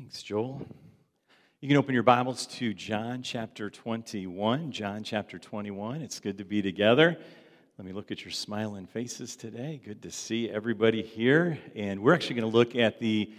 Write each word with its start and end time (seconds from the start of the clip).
Thanks, 0.00 0.22
Joel. 0.22 0.66
You 1.60 1.68
can 1.68 1.76
open 1.76 1.92
your 1.92 2.02
Bibles 2.02 2.46
to 2.46 2.72
John 2.72 3.22
chapter 3.22 3.68
21. 3.68 4.72
John 4.72 5.04
chapter 5.04 5.38
21. 5.38 6.00
It's 6.00 6.20
good 6.20 6.38
to 6.38 6.44
be 6.44 6.62
together. 6.62 7.18
Let 7.76 7.86
me 7.86 7.92
look 7.92 8.10
at 8.10 8.24
your 8.24 8.32
smiling 8.32 8.86
faces 8.86 9.36
today. 9.36 9.78
Good 9.84 10.00
to 10.04 10.10
see 10.10 10.48
everybody 10.48 11.02
here. 11.02 11.58
And 11.76 12.00
we're 12.00 12.14
actually 12.14 12.36
going 12.36 12.50
to 12.50 12.56
look 12.56 12.76
at 12.76 12.98
the 12.98 13.30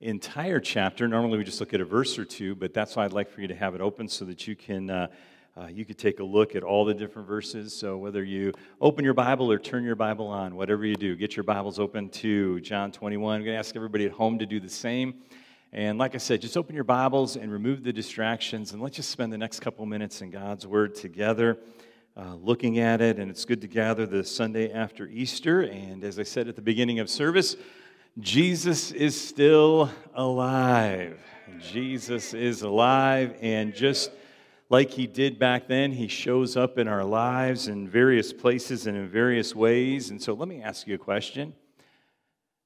entire 0.00 0.60
chapter. 0.60 1.08
Normally 1.08 1.36
we 1.36 1.42
just 1.42 1.58
look 1.58 1.74
at 1.74 1.80
a 1.80 1.84
verse 1.84 2.16
or 2.16 2.24
two, 2.24 2.54
but 2.54 2.72
that's 2.72 2.94
why 2.94 3.04
I'd 3.04 3.12
like 3.12 3.28
for 3.28 3.40
you 3.40 3.48
to 3.48 3.56
have 3.56 3.74
it 3.74 3.80
open 3.80 4.08
so 4.08 4.24
that 4.26 4.46
you 4.46 4.54
can. 4.54 4.90
Uh, 4.90 5.08
uh, 5.56 5.66
you 5.66 5.84
could 5.84 5.98
take 5.98 6.18
a 6.18 6.24
look 6.24 6.56
at 6.56 6.64
all 6.64 6.84
the 6.84 6.94
different 6.94 7.28
verses. 7.28 7.72
So, 7.72 7.96
whether 7.96 8.24
you 8.24 8.52
open 8.80 9.04
your 9.04 9.14
Bible 9.14 9.52
or 9.52 9.58
turn 9.58 9.84
your 9.84 9.94
Bible 9.94 10.26
on, 10.26 10.56
whatever 10.56 10.84
you 10.84 10.96
do, 10.96 11.14
get 11.14 11.36
your 11.36 11.44
Bibles 11.44 11.78
open 11.78 12.08
to 12.08 12.60
John 12.60 12.90
21. 12.90 13.36
I'm 13.36 13.44
going 13.44 13.54
to 13.54 13.58
ask 13.58 13.76
everybody 13.76 14.04
at 14.04 14.10
home 14.10 14.40
to 14.40 14.46
do 14.46 14.58
the 14.58 14.68
same. 14.68 15.22
And 15.74 15.98
like 15.98 16.14
I 16.14 16.18
said, 16.18 16.40
just 16.40 16.56
open 16.56 16.76
your 16.76 16.84
Bibles 16.84 17.34
and 17.34 17.50
remove 17.50 17.82
the 17.82 17.92
distractions, 17.92 18.72
and 18.72 18.80
let's 18.80 18.94
just 18.94 19.10
spend 19.10 19.32
the 19.32 19.38
next 19.38 19.58
couple 19.58 19.84
minutes 19.86 20.22
in 20.22 20.30
God's 20.30 20.68
Word 20.68 20.94
together, 20.94 21.58
uh, 22.16 22.36
looking 22.36 22.78
at 22.78 23.00
it. 23.00 23.18
And 23.18 23.28
it's 23.28 23.44
good 23.44 23.60
to 23.62 23.66
gather 23.66 24.06
the 24.06 24.22
Sunday 24.22 24.72
after 24.72 25.08
Easter. 25.08 25.62
And 25.62 26.04
as 26.04 26.20
I 26.20 26.22
said 26.22 26.46
at 26.46 26.54
the 26.54 26.62
beginning 26.62 27.00
of 27.00 27.10
service, 27.10 27.56
Jesus 28.20 28.92
is 28.92 29.20
still 29.20 29.90
alive. 30.14 31.18
Jesus 31.58 32.34
is 32.34 32.62
alive, 32.62 33.34
and 33.40 33.74
just 33.74 34.12
like 34.70 34.90
he 34.90 35.08
did 35.08 35.40
back 35.40 35.66
then, 35.66 35.90
he 35.90 36.06
shows 36.06 36.56
up 36.56 36.78
in 36.78 36.86
our 36.86 37.04
lives 37.04 37.66
in 37.66 37.88
various 37.88 38.32
places 38.32 38.86
and 38.86 38.96
in 38.96 39.08
various 39.08 39.56
ways. 39.56 40.10
And 40.10 40.22
so 40.22 40.34
let 40.34 40.46
me 40.46 40.62
ask 40.62 40.86
you 40.86 40.94
a 40.94 40.98
question. 40.98 41.52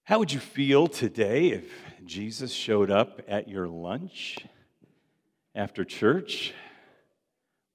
How 0.08 0.18
would 0.18 0.32
you 0.32 0.40
feel 0.40 0.86
today 0.86 1.48
if 1.48 1.70
Jesus 2.06 2.50
showed 2.50 2.90
up 2.90 3.20
at 3.28 3.46
your 3.46 3.68
lunch 3.68 4.38
after 5.54 5.84
church? 5.84 6.54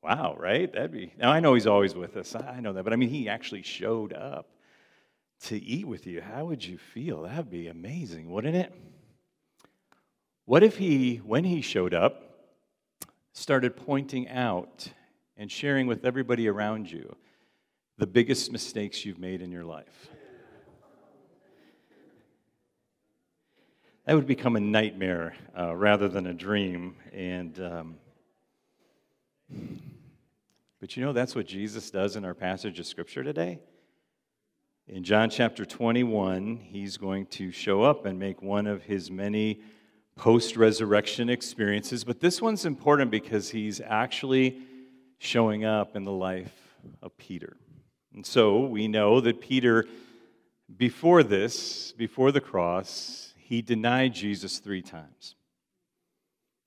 Wow, 0.01 0.35
right? 0.39 0.73
That'd 0.73 0.91
be. 0.91 1.13
Now 1.15 1.31
I 1.31 1.41
know 1.41 1.53
he's 1.53 1.67
always 1.67 1.93
with 1.93 2.17
us. 2.17 2.33
I 2.33 2.59
know 2.59 2.73
that, 2.73 2.85
but 2.85 2.91
I 2.91 2.95
mean, 2.95 3.09
he 3.09 3.29
actually 3.29 3.61
showed 3.61 4.13
up 4.13 4.49
to 5.41 5.63
eat 5.63 5.87
with 5.87 6.07
you. 6.07 6.21
How 6.21 6.45
would 6.45 6.65
you 6.65 6.79
feel? 6.79 7.21
That'd 7.21 7.51
be 7.51 7.67
amazing, 7.67 8.31
wouldn't 8.31 8.55
it? 8.55 8.73
What 10.45 10.63
if 10.63 10.77
he, 10.77 11.17
when 11.17 11.43
he 11.43 11.61
showed 11.61 11.93
up, 11.93 12.47
started 13.33 13.77
pointing 13.77 14.27
out 14.27 14.87
and 15.37 15.51
sharing 15.51 15.85
with 15.85 16.03
everybody 16.03 16.47
around 16.47 16.91
you 16.91 17.15
the 17.99 18.07
biggest 18.07 18.51
mistakes 18.51 19.05
you've 19.05 19.19
made 19.19 19.43
in 19.43 19.51
your 19.51 19.65
life? 19.65 20.09
That 24.05 24.15
would 24.15 24.27
become 24.27 24.57
a 24.57 24.59
nightmare 24.59 25.33
uh, 25.57 25.73
rather 25.75 26.09
than 26.09 26.27
a 26.27 26.33
dream. 26.33 26.95
And, 27.13 27.57
um, 27.59 27.95
but 30.81 30.97
you 30.97 31.05
know, 31.05 31.13
that's 31.13 31.35
what 31.35 31.47
Jesus 31.47 31.89
does 31.89 32.17
in 32.17 32.25
our 32.25 32.33
passage 32.33 32.79
of 32.79 32.85
Scripture 32.85 33.23
today. 33.23 33.59
In 34.89 35.05
John 35.05 35.29
chapter 35.29 35.63
21, 35.63 36.57
he's 36.57 36.97
going 36.97 37.27
to 37.27 37.51
show 37.51 37.83
up 37.83 38.05
and 38.05 38.19
make 38.19 38.41
one 38.41 38.67
of 38.67 38.83
his 38.83 39.09
many 39.09 39.61
post 40.17 40.57
resurrection 40.57 41.29
experiences. 41.29 42.03
But 42.03 42.19
this 42.19 42.41
one's 42.41 42.65
important 42.65 43.09
because 43.09 43.51
he's 43.51 43.79
actually 43.79 44.59
showing 45.17 45.63
up 45.63 45.95
in 45.95 46.03
the 46.03 46.11
life 46.11 46.75
of 47.01 47.17
Peter. 47.17 47.55
And 48.13 48.25
so 48.25 48.65
we 48.65 48.89
know 48.89 49.21
that 49.21 49.39
Peter, 49.39 49.85
before 50.75 51.23
this, 51.23 51.93
before 51.93 52.33
the 52.33 52.41
cross, 52.41 53.32
he 53.53 53.61
denied 53.61 54.15
Jesus 54.15 54.57
three 54.57 54.81
times. 54.81 55.35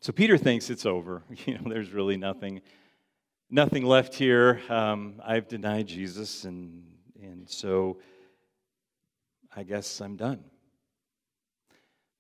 So 0.01 0.13
Peter 0.13 0.39
thinks 0.39 0.71
it's 0.71 0.87
over. 0.87 1.25
You 1.45 1.55
know, 1.55 1.69
there's 1.69 1.91
really 1.91 2.17
nothing, 2.17 2.61
nothing 3.51 3.85
left 3.85 4.15
here. 4.15 4.61
Um, 4.69 5.21
I've 5.25 5.49
denied 5.49 5.89
Jesus, 5.89 6.45
and 6.45 6.85
and 7.21 7.51
so 7.51 7.99
I 9.57 9.65
guess 9.65 10.01
I'm 10.01 10.15
done. 10.17 10.45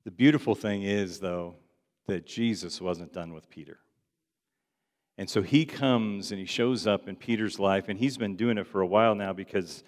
The 0.04 0.10
beautiful 0.10 0.56
thing 0.56 0.82
is, 0.82 1.20
though, 1.20 1.54
that 2.08 2.26
Jesus 2.26 2.80
wasn't 2.80 3.12
done 3.12 3.32
with 3.32 3.48
Peter. 3.48 3.78
And 5.16 5.30
so 5.30 5.42
he 5.42 5.64
comes 5.64 6.32
and 6.32 6.40
he 6.40 6.46
shows 6.46 6.88
up 6.88 7.06
in 7.06 7.14
Peter's 7.14 7.60
life, 7.60 7.84
and 7.88 8.00
he's 8.00 8.18
been 8.18 8.34
doing 8.34 8.58
it 8.58 8.66
for 8.66 8.80
a 8.80 8.86
while 8.86 9.14
now 9.14 9.32
because 9.32 9.84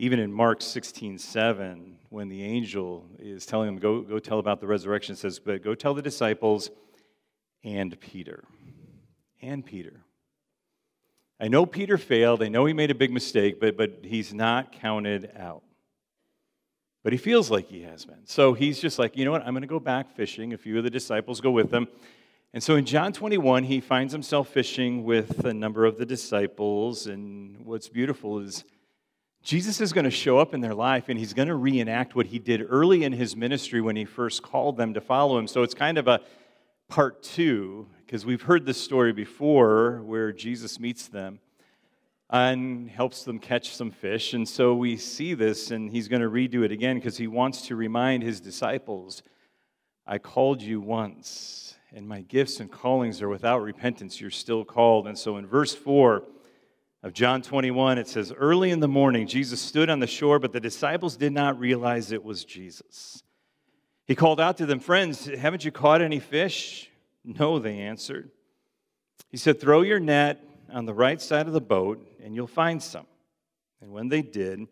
even 0.00 0.20
in 0.20 0.32
Mark 0.32 0.62
16, 0.62 1.18
7, 1.18 1.96
when 2.08 2.28
the 2.28 2.44
angel 2.44 3.04
is 3.18 3.44
telling 3.44 3.66
them, 3.66 3.78
go, 3.78 4.00
go 4.00 4.20
tell 4.20 4.38
about 4.38 4.60
the 4.60 4.66
resurrection, 4.66 5.14
it 5.14 5.18
says, 5.18 5.40
but 5.40 5.60
go 5.62 5.74
tell 5.74 5.92
the 5.92 6.00
disciples 6.00 6.70
and 7.64 7.98
Peter. 8.00 8.44
And 9.42 9.66
Peter. 9.66 10.04
I 11.40 11.48
know 11.48 11.66
Peter 11.66 11.98
failed. 11.98 12.44
I 12.44 12.48
know 12.48 12.64
he 12.64 12.72
made 12.72 12.92
a 12.92 12.94
big 12.94 13.10
mistake, 13.10 13.60
but, 13.60 13.76
but 13.76 13.98
he's 14.04 14.32
not 14.32 14.70
counted 14.70 15.32
out. 15.36 15.62
But 17.02 17.12
he 17.12 17.18
feels 17.18 17.50
like 17.50 17.66
he 17.66 17.82
has 17.82 18.04
been. 18.04 18.24
So 18.24 18.54
he's 18.54 18.78
just 18.80 19.00
like, 19.00 19.16
you 19.16 19.24
know 19.24 19.32
what? 19.32 19.42
I'm 19.42 19.52
going 19.52 19.62
to 19.62 19.68
go 19.68 19.80
back 19.80 20.14
fishing. 20.14 20.52
A 20.52 20.58
few 20.58 20.78
of 20.78 20.84
the 20.84 20.90
disciples 20.90 21.40
go 21.40 21.50
with 21.50 21.72
him. 21.72 21.88
And 22.54 22.62
so 22.62 22.76
in 22.76 22.84
John 22.84 23.12
21, 23.12 23.64
he 23.64 23.80
finds 23.80 24.12
himself 24.12 24.48
fishing 24.48 25.04
with 25.04 25.44
a 25.44 25.52
number 25.52 25.84
of 25.84 25.98
the 25.98 26.06
disciples. 26.06 27.06
And 27.08 27.64
what's 27.64 27.88
beautiful 27.88 28.38
is 28.38 28.64
Jesus 29.48 29.80
is 29.80 29.94
going 29.94 30.04
to 30.04 30.10
show 30.10 30.36
up 30.36 30.52
in 30.52 30.60
their 30.60 30.74
life 30.74 31.08
and 31.08 31.18
he's 31.18 31.32
going 31.32 31.48
to 31.48 31.54
reenact 31.54 32.14
what 32.14 32.26
he 32.26 32.38
did 32.38 32.66
early 32.68 33.02
in 33.02 33.14
his 33.14 33.34
ministry 33.34 33.80
when 33.80 33.96
he 33.96 34.04
first 34.04 34.42
called 34.42 34.76
them 34.76 34.92
to 34.92 35.00
follow 35.00 35.38
him. 35.38 35.46
So 35.46 35.62
it's 35.62 35.72
kind 35.72 35.96
of 35.96 36.06
a 36.06 36.20
part 36.90 37.22
two, 37.22 37.86
because 38.04 38.26
we've 38.26 38.42
heard 38.42 38.66
this 38.66 38.78
story 38.78 39.14
before 39.14 40.02
where 40.02 40.32
Jesus 40.34 40.78
meets 40.78 41.08
them 41.08 41.38
and 42.28 42.90
helps 42.90 43.24
them 43.24 43.38
catch 43.38 43.74
some 43.74 43.90
fish. 43.90 44.34
And 44.34 44.46
so 44.46 44.74
we 44.74 44.98
see 44.98 45.32
this, 45.32 45.70
and 45.70 45.90
he's 45.90 46.08
going 46.08 46.20
to 46.20 46.28
redo 46.28 46.62
it 46.62 46.70
again 46.70 46.96
because 46.96 47.16
he 47.16 47.26
wants 47.26 47.68
to 47.68 47.74
remind 47.74 48.22
his 48.22 48.42
disciples 48.42 49.22
I 50.06 50.18
called 50.18 50.60
you 50.60 50.78
once, 50.78 51.74
and 51.94 52.06
my 52.06 52.20
gifts 52.20 52.60
and 52.60 52.70
callings 52.70 53.22
are 53.22 53.30
without 53.30 53.62
repentance. 53.62 54.20
You're 54.20 54.28
still 54.28 54.66
called. 54.66 55.06
And 55.06 55.16
so 55.16 55.38
in 55.38 55.46
verse 55.46 55.74
4, 55.74 56.22
of 57.02 57.12
John 57.12 57.42
21, 57.42 57.98
it 57.98 58.08
says, 58.08 58.32
Early 58.32 58.70
in 58.70 58.80
the 58.80 58.88
morning, 58.88 59.26
Jesus 59.26 59.60
stood 59.60 59.88
on 59.88 60.00
the 60.00 60.06
shore, 60.06 60.38
but 60.38 60.52
the 60.52 60.60
disciples 60.60 61.16
did 61.16 61.32
not 61.32 61.58
realize 61.58 62.10
it 62.10 62.24
was 62.24 62.44
Jesus. 62.44 63.22
He 64.06 64.16
called 64.16 64.40
out 64.40 64.56
to 64.56 64.66
them, 64.66 64.80
Friends, 64.80 65.26
haven't 65.26 65.64
you 65.64 65.70
caught 65.70 66.02
any 66.02 66.18
fish? 66.18 66.90
No, 67.24 67.58
they 67.58 67.78
answered. 67.78 68.30
He 69.30 69.36
said, 69.36 69.60
Throw 69.60 69.82
your 69.82 70.00
net 70.00 70.42
on 70.72 70.86
the 70.86 70.94
right 70.94 71.20
side 71.20 71.46
of 71.46 71.52
the 71.52 71.60
boat, 71.60 72.04
and 72.22 72.34
you'll 72.34 72.46
find 72.46 72.82
some. 72.82 73.06
And 73.80 73.92
when 73.92 74.08
they 74.08 74.22
did, 74.22 74.66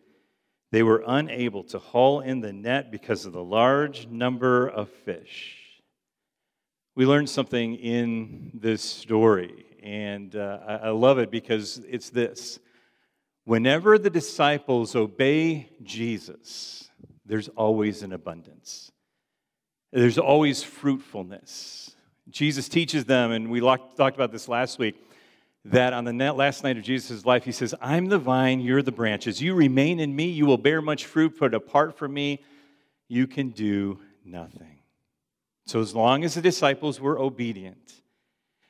they 0.72 0.82
were 0.82 1.04
unable 1.06 1.62
to 1.64 1.78
haul 1.78 2.20
in 2.20 2.40
the 2.40 2.52
net 2.52 2.90
because 2.90 3.24
of 3.24 3.32
the 3.32 3.44
large 3.44 4.08
number 4.08 4.66
of 4.66 4.88
fish. 4.88 5.58
We 6.96 7.06
learned 7.06 7.30
something 7.30 7.76
in 7.76 8.50
this 8.54 8.82
story 8.82 9.66
and 9.86 10.34
uh, 10.34 10.58
I, 10.66 10.74
I 10.74 10.90
love 10.90 11.18
it 11.18 11.30
because 11.30 11.80
it's 11.88 12.10
this 12.10 12.58
whenever 13.44 13.98
the 13.98 14.10
disciples 14.10 14.96
obey 14.96 15.70
Jesus, 15.84 16.90
there's 17.24 17.48
always 17.50 18.02
an 18.02 18.12
abundance, 18.12 18.90
there's 19.92 20.18
always 20.18 20.62
fruitfulness. 20.62 21.94
Jesus 22.28 22.68
teaches 22.68 23.04
them, 23.04 23.30
and 23.30 23.48
we 23.48 23.60
talked 23.60 24.16
about 24.16 24.32
this 24.32 24.48
last 24.48 24.80
week, 24.80 24.96
that 25.64 25.92
on 25.92 26.04
the 26.04 26.32
last 26.32 26.64
night 26.64 26.76
of 26.76 26.82
Jesus' 26.82 27.24
life, 27.24 27.44
he 27.44 27.52
says, 27.52 27.72
I'm 27.80 28.06
the 28.06 28.18
vine, 28.18 28.58
you're 28.58 28.82
the 28.82 28.90
branches. 28.90 29.40
You 29.40 29.54
remain 29.54 30.00
in 30.00 30.14
me, 30.14 30.28
you 30.28 30.44
will 30.44 30.58
bear 30.58 30.82
much 30.82 31.04
fruit, 31.04 31.36
but 31.38 31.54
apart 31.54 31.96
from 31.96 32.12
me, 32.12 32.42
you 33.06 33.28
can 33.28 33.50
do 33.50 34.00
nothing. 34.24 34.80
So, 35.66 35.80
as 35.80 35.94
long 35.94 36.24
as 36.24 36.34
the 36.34 36.42
disciples 36.42 37.00
were 37.00 37.16
obedient, 37.16 38.02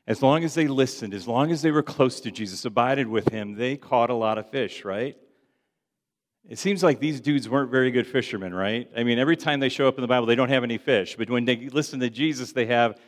as 0.06 0.22
long 0.22 0.44
as 0.44 0.54
they 0.54 0.68
listened, 0.68 1.14
as 1.14 1.26
long 1.26 1.50
as 1.50 1.62
they 1.62 1.70
were 1.70 1.82
close 1.82 2.20
to 2.20 2.30
Jesus, 2.30 2.64
abided 2.64 3.08
with 3.08 3.28
him, 3.28 3.54
they 3.54 3.76
caught 3.76 4.10
a 4.10 4.14
lot 4.14 4.38
of 4.38 4.48
fish, 4.50 4.84
right? 4.84 5.16
It 6.48 6.58
seems 6.58 6.84
like 6.84 7.00
these 7.00 7.20
dudes 7.20 7.48
weren't 7.48 7.72
very 7.72 7.90
good 7.90 8.06
fishermen, 8.06 8.54
right? 8.54 8.88
I 8.96 9.02
mean, 9.02 9.18
every 9.18 9.36
time 9.36 9.58
they 9.58 9.68
show 9.68 9.88
up 9.88 9.96
in 9.96 10.02
the 10.02 10.06
Bible, 10.06 10.26
they 10.26 10.36
don't 10.36 10.48
have 10.48 10.62
any 10.62 10.78
fish. 10.78 11.16
But 11.16 11.28
when 11.28 11.44
they 11.44 11.68
listen 11.68 11.98
to 12.00 12.08
Jesus, 12.08 12.52
they 12.52 12.66
have 12.66 13.00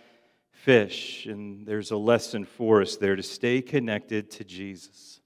fish. 0.50 1.26
And 1.26 1.64
there's 1.64 1.92
a 1.92 1.96
lesson 1.96 2.44
for 2.44 2.82
us 2.82 2.96
there 2.96 3.14
to 3.14 3.22
stay 3.22 3.62
connected 3.62 4.28
to 4.32 4.44
Jesus. 4.44 5.20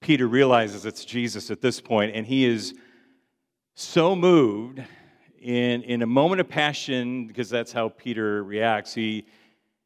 Peter 0.00 0.26
realizes 0.26 0.86
it's 0.86 1.04
Jesus 1.04 1.50
at 1.50 1.60
this 1.60 1.82
point, 1.82 2.14
and 2.14 2.26
he 2.26 2.46
is 2.46 2.74
so 3.74 4.16
moved 4.16 4.82
in, 5.40 5.82
in 5.82 6.00
a 6.00 6.06
moment 6.06 6.40
of 6.40 6.48
passion, 6.48 7.26
because 7.26 7.50
that's 7.50 7.72
how 7.72 7.90
Peter 7.90 8.42
reacts. 8.42 8.94
He 8.94 9.26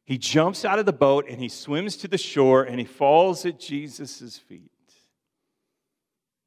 he 0.09 0.17
jumps 0.17 0.65
out 0.65 0.79
of 0.79 0.87
the 0.87 0.91
boat 0.91 1.27
and 1.29 1.39
he 1.39 1.47
swims 1.47 1.95
to 1.97 2.07
the 2.07 2.17
shore 2.17 2.63
and 2.63 2.79
he 2.79 2.85
falls 2.85 3.45
at 3.45 3.59
Jesus' 3.59 4.39
feet. 4.39 4.71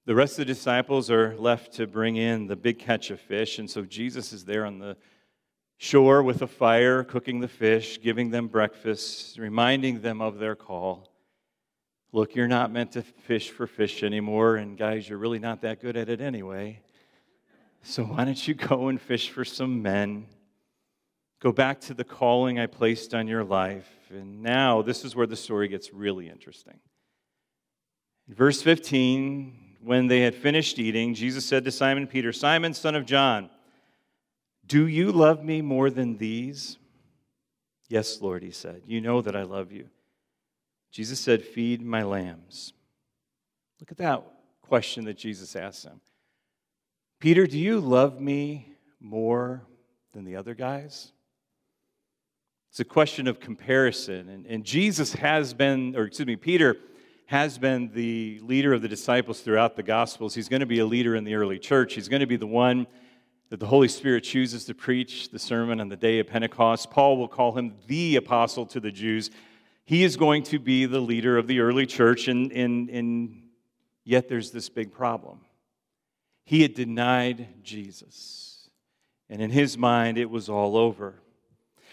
The 0.05 0.17
rest 0.17 0.33
of 0.33 0.39
the 0.39 0.45
disciples 0.47 1.13
are 1.13 1.37
left 1.37 1.75
to 1.75 1.87
bring 1.87 2.17
in 2.17 2.49
the 2.49 2.57
big 2.57 2.81
catch 2.81 3.13
of 3.13 3.21
fish, 3.21 3.61
and 3.61 3.71
so 3.71 3.85
Jesus 3.85 4.33
is 4.33 4.45
there 4.45 4.67
on 4.67 4.81
the 4.81 4.97
shore 5.77 6.25
with 6.25 6.43
a 6.43 6.49
fire, 6.49 7.05
cooking 7.05 7.39
the 7.39 7.47
fish, 7.47 8.01
giving 8.03 8.31
them 8.31 8.49
breakfast, 8.49 9.39
reminding 9.39 10.01
them 10.01 10.21
of 10.21 10.39
their 10.39 10.57
call. 10.57 11.09
Look, 12.11 12.35
you're 12.35 12.49
not 12.49 12.73
meant 12.73 12.91
to 12.93 13.03
fish 13.03 13.51
for 13.51 13.69
fish 13.69 14.03
anymore, 14.03 14.57
and 14.57 14.77
guys, 14.77 15.09
you're 15.09 15.19
really 15.19 15.39
not 15.39 15.61
that 15.61 15.81
good 15.81 15.97
at 15.97 16.09
it 16.09 16.21
anyway. 16.21 16.81
So 17.83 18.03
why 18.03 18.25
don't 18.25 18.49
you 18.49 18.55
go 18.55 18.89
and 18.89 19.01
fish 19.01 19.31
for 19.31 19.45
some 19.45 19.83
men? 19.83 20.27
Go 21.43 21.51
back 21.51 21.81
to 21.81 21.95
the 21.95 22.05
calling 22.05 22.61
I 22.61 22.67
placed 22.67 23.15
on 23.15 23.27
your 23.27 23.43
life. 23.43 23.91
And 24.11 24.45
now, 24.45 24.81
this 24.81 25.05
is 25.05 25.17
where 25.17 25.27
the 25.27 25.35
story 25.35 25.67
gets 25.67 25.93
really 25.93 26.29
interesting. 26.29 26.79
In 28.29 28.35
verse 28.35 28.63
15, 28.63 29.79
when 29.83 30.07
they 30.07 30.21
had 30.21 30.37
finished 30.37 30.79
eating, 30.79 31.15
Jesus 31.15 31.45
said 31.45 31.65
to 31.65 31.73
Simon 31.73 32.07
Peter, 32.07 32.33
Simon, 32.33 32.75
son 32.75 32.95
of 32.95 33.07
John, 33.07 33.51
do 34.65 34.87
you 34.87 35.11
love 35.11 35.43
me 35.43 35.63
more 35.63 35.91
than 35.91 36.17
these? 36.17 36.79
Yes, 37.89 38.21
Lord, 38.21 38.45
he 38.45 38.53
said. 38.53 38.83
You 38.87 39.01
know 39.01 39.21
that 39.21 39.35
I 39.35 39.43
love 39.43 39.73
you. 39.73 39.89
Jesus 40.93 41.19
said, 41.19 41.45
Feed 41.45 41.83
my 41.83 42.05
lambs. 42.05 42.73
Look 43.81 43.91
at 43.91 43.99
that 43.99 44.23
question 44.61 45.07
that 45.07 45.19
Jesus 45.19 45.57
asked 45.57 45.87
him. 45.87 46.01
Peter, 47.19 47.49
do 47.49 47.59
you 47.59 47.81
love 47.81 48.21
me 48.21 48.77
more 49.01 49.67
than 50.13 50.25
the 50.25 50.37
other 50.37 50.55
guys? 50.55 51.12
It's 52.73 52.81
a 52.81 52.87
question 52.87 53.29
of 53.29 53.39
comparison. 53.39 54.31
And, 54.31 54.47
and 54.47 54.65
Jesus 54.65 55.13
has 55.13 55.53
been, 55.53 55.95
or 55.95 56.05
excuse 56.05 56.27
me, 56.27 56.37
Peter 56.37 56.79
has 57.27 57.59
been 57.59 57.91
the 57.93 58.41
leader 58.43 58.73
of 58.73 58.81
the 58.81 58.89
disciples 58.89 59.41
throughout 59.41 59.77
the 59.77 59.83
Gospels. 59.83 60.35
He's 60.35 60.49
going 60.49 60.61
to 60.61 60.67
be 60.67 60.79
a 60.79 60.87
leader 60.87 61.15
in 61.15 61.25
the 61.25 61.35
early 61.35 61.59
church. 61.59 61.93
He's 61.93 62.09
going 62.09 62.21
to 62.21 62.27
be 62.27 62.39
the 62.39 62.47
one 62.47 62.87
that 63.51 63.61
the 63.61 63.67
Holy 63.67 63.89
Spirit 63.89 64.25
chooses 64.25 64.65
to 64.65 64.75
preach 64.75 65.29
the 65.29 65.39
sermon 65.39 65.83
on 65.83 65.91
the 65.91 65.99
day 65.99 66.19
of 66.19 66.29
Pentecost. 66.29 66.91
Paul 66.91 67.19
will 67.19 67.29
call 67.29 67.53
him 67.53 67.75
the 67.89 68.17
apostle 68.17 68.65
to 68.65 68.81
the 68.81 68.91
Jews. 68.91 69.29
He 69.85 70.03
is 70.03 70.17
going 70.17 70.43
to 70.45 70.59
be 70.59 70.87
the 70.87 71.01
leader 71.01 71.37
of 71.37 71.49
the 71.49 71.61
early 71.61 71.85
church, 71.85 72.27
and, 72.27 72.51
and, 72.53 72.89
and 72.89 73.43
yet 74.03 74.31
there's 74.31 74.51
this 74.51 74.71
big 74.71 74.93
problem. 74.93 75.41
He 76.47 76.63
had 76.63 76.73
denied 76.73 77.49
Jesus, 77.63 78.71
and 79.29 79.43
in 79.43 79.51
his 79.51 79.77
mind, 79.77 80.17
it 80.17 80.31
was 80.31 80.49
all 80.49 80.79
over. 80.79 81.17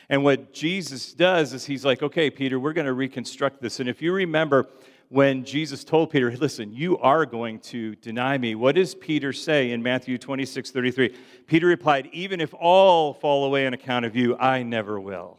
And 0.10 0.24
what 0.24 0.54
Jesus 0.54 1.14
does 1.14 1.54
is 1.54 1.66
he's 1.66 1.86
like, 1.86 2.02
okay, 2.02 2.30
Peter, 2.30 2.60
we're 2.60 2.74
going 2.74 2.88
to 2.88 2.94
reconstruct 2.94 3.62
this. 3.62 3.80
And 3.80 3.88
if 3.88 4.02
you 4.02 4.12
remember, 4.12 4.68
when 5.10 5.44
Jesus 5.44 5.84
told 5.84 6.12
Peter, 6.12 6.32
Listen, 6.38 6.72
you 6.72 6.98
are 7.00 7.26
going 7.26 7.60
to 7.60 7.96
deny 7.96 8.38
me, 8.38 8.56
what 8.56 8.76
does 8.76 8.96
Peter 8.96 9.34
say 9.34 9.72
in 9.72 9.84
Matthew 9.84 10.18
26 10.18 10.72
33? 10.72 11.16
Peter 11.48 11.68
replied, 11.68 12.10
Even 12.14 12.40
if 12.40 12.54
all 12.54 13.14
fall 13.14 13.46
away 13.46 13.68
on 13.68 13.74
account 13.74 14.06
of 14.06 14.16
you, 14.16 14.38
I 14.38 14.64
never 14.64 15.00
will. 15.00 15.38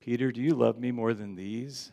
Peter, 0.00 0.30
do 0.30 0.40
you 0.40 0.54
love 0.54 0.78
me 0.78 0.92
more 0.92 1.12
than 1.12 1.34
these? 1.34 1.90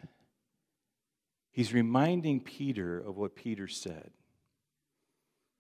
He's 1.52 1.74
reminding 1.74 2.42
Peter 2.42 3.00
of 3.00 3.18
what 3.18 3.36
Peter 3.36 3.68
said. 3.68 4.12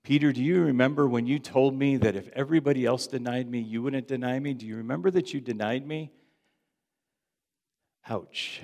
Peter, 0.03 0.33
do 0.33 0.44
you 0.44 0.61
remember 0.61 1.07
when 1.07 1.25
you 1.25 1.39
told 1.39 1.73
me 1.73 1.95
that 1.95 2.15
if 2.15 2.27
everybody 2.33 2.85
else 2.85 3.07
denied 3.07 3.50
me, 3.50 3.59
you 3.59 3.81
wouldn't 3.81 4.07
deny 4.07 4.38
me? 4.38 4.53
Do 4.53 4.65
you 4.65 4.75
remember 4.75 5.09
that 5.11 5.33
you 5.33 5.39
denied 5.39 5.88
me? 5.88 6.11
Ouch. 8.09 8.61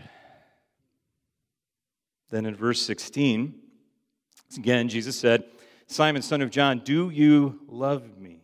Then 2.30 2.46
in 2.46 2.56
verse 2.56 2.82
16, 2.82 3.56
again, 4.58 4.90
Jesus 4.90 5.18
said, 5.18 5.46
Simon, 5.88 6.22
son 6.22 6.42
of 6.42 6.52
John, 6.52 6.80
do 6.80 7.10
you 7.10 7.62
love 7.68 8.18
me? 8.18 8.44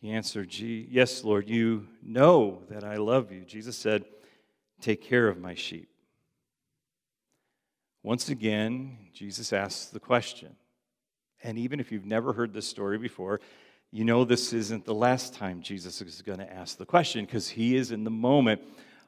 He 0.00 0.10
answered, 0.10 0.54
Yes, 0.54 1.22
Lord, 1.22 1.50
you 1.50 1.86
know 2.02 2.62
that 2.70 2.82
I 2.82 2.96
love 2.96 3.30
you. 3.30 3.42
Jesus 3.44 3.76
said, 3.76 4.04
Take 4.80 5.02
care 5.02 5.28
of 5.28 5.38
my 5.38 5.54
sheep. 5.54 5.90
Once 8.02 8.30
again, 8.30 8.96
Jesus 9.12 9.52
asks 9.52 9.86
the 9.86 10.00
question. 10.00 10.56
And 11.42 11.58
even 11.58 11.80
if 11.80 11.92
you've 11.92 12.06
never 12.06 12.32
heard 12.32 12.52
this 12.52 12.66
story 12.66 12.98
before, 12.98 13.40
you 13.90 14.04
know 14.04 14.24
this 14.24 14.52
isn't 14.52 14.84
the 14.84 14.94
last 14.94 15.34
time 15.34 15.62
Jesus 15.62 16.02
is 16.02 16.20
going 16.20 16.38
to 16.38 16.52
ask 16.52 16.76
the 16.76 16.84
question 16.84 17.24
because 17.24 17.48
he 17.48 17.74
is 17.76 17.90
in 17.90 18.04
the 18.04 18.10
moment 18.10 18.60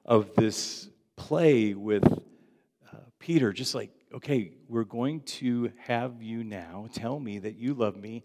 of 0.06 0.34
this 0.36 0.88
play 1.16 1.74
with 1.74 2.04
uh, 2.06 2.96
Peter, 3.18 3.52
just 3.52 3.74
like, 3.74 3.90
okay, 4.14 4.52
we're 4.68 4.84
going 4.84 5.20
to 5.20 5.70
have 5.78 6.22
you 6.22 6.42
now 6.42 6.88
tell 6.94 7.20
me 7.20 7.38
that 7.40 7.56
you 7.56 7.74
love 7.74 7.96
me 7.96 8.24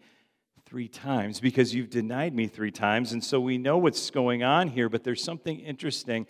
three 0.65 0.87
times 0.87 1.39
because 1.39 1.75
you've 1.75 1.89
denied 1.89 2.33
me 2.33 2.47
three 2.47 2.71
times. 2.71 3.11
And 3.11 3.23
so 3.23 3.39
we 3.39 3.57
know 3.57 3.77
what's 3.77 4.09
going 4.09 4.43
on 4.43 4.67
here, 4.67 4.89
but 4.89 5.03
there's 5.03 5.23
something 5.23 5.59
interesting. 5.59 6.25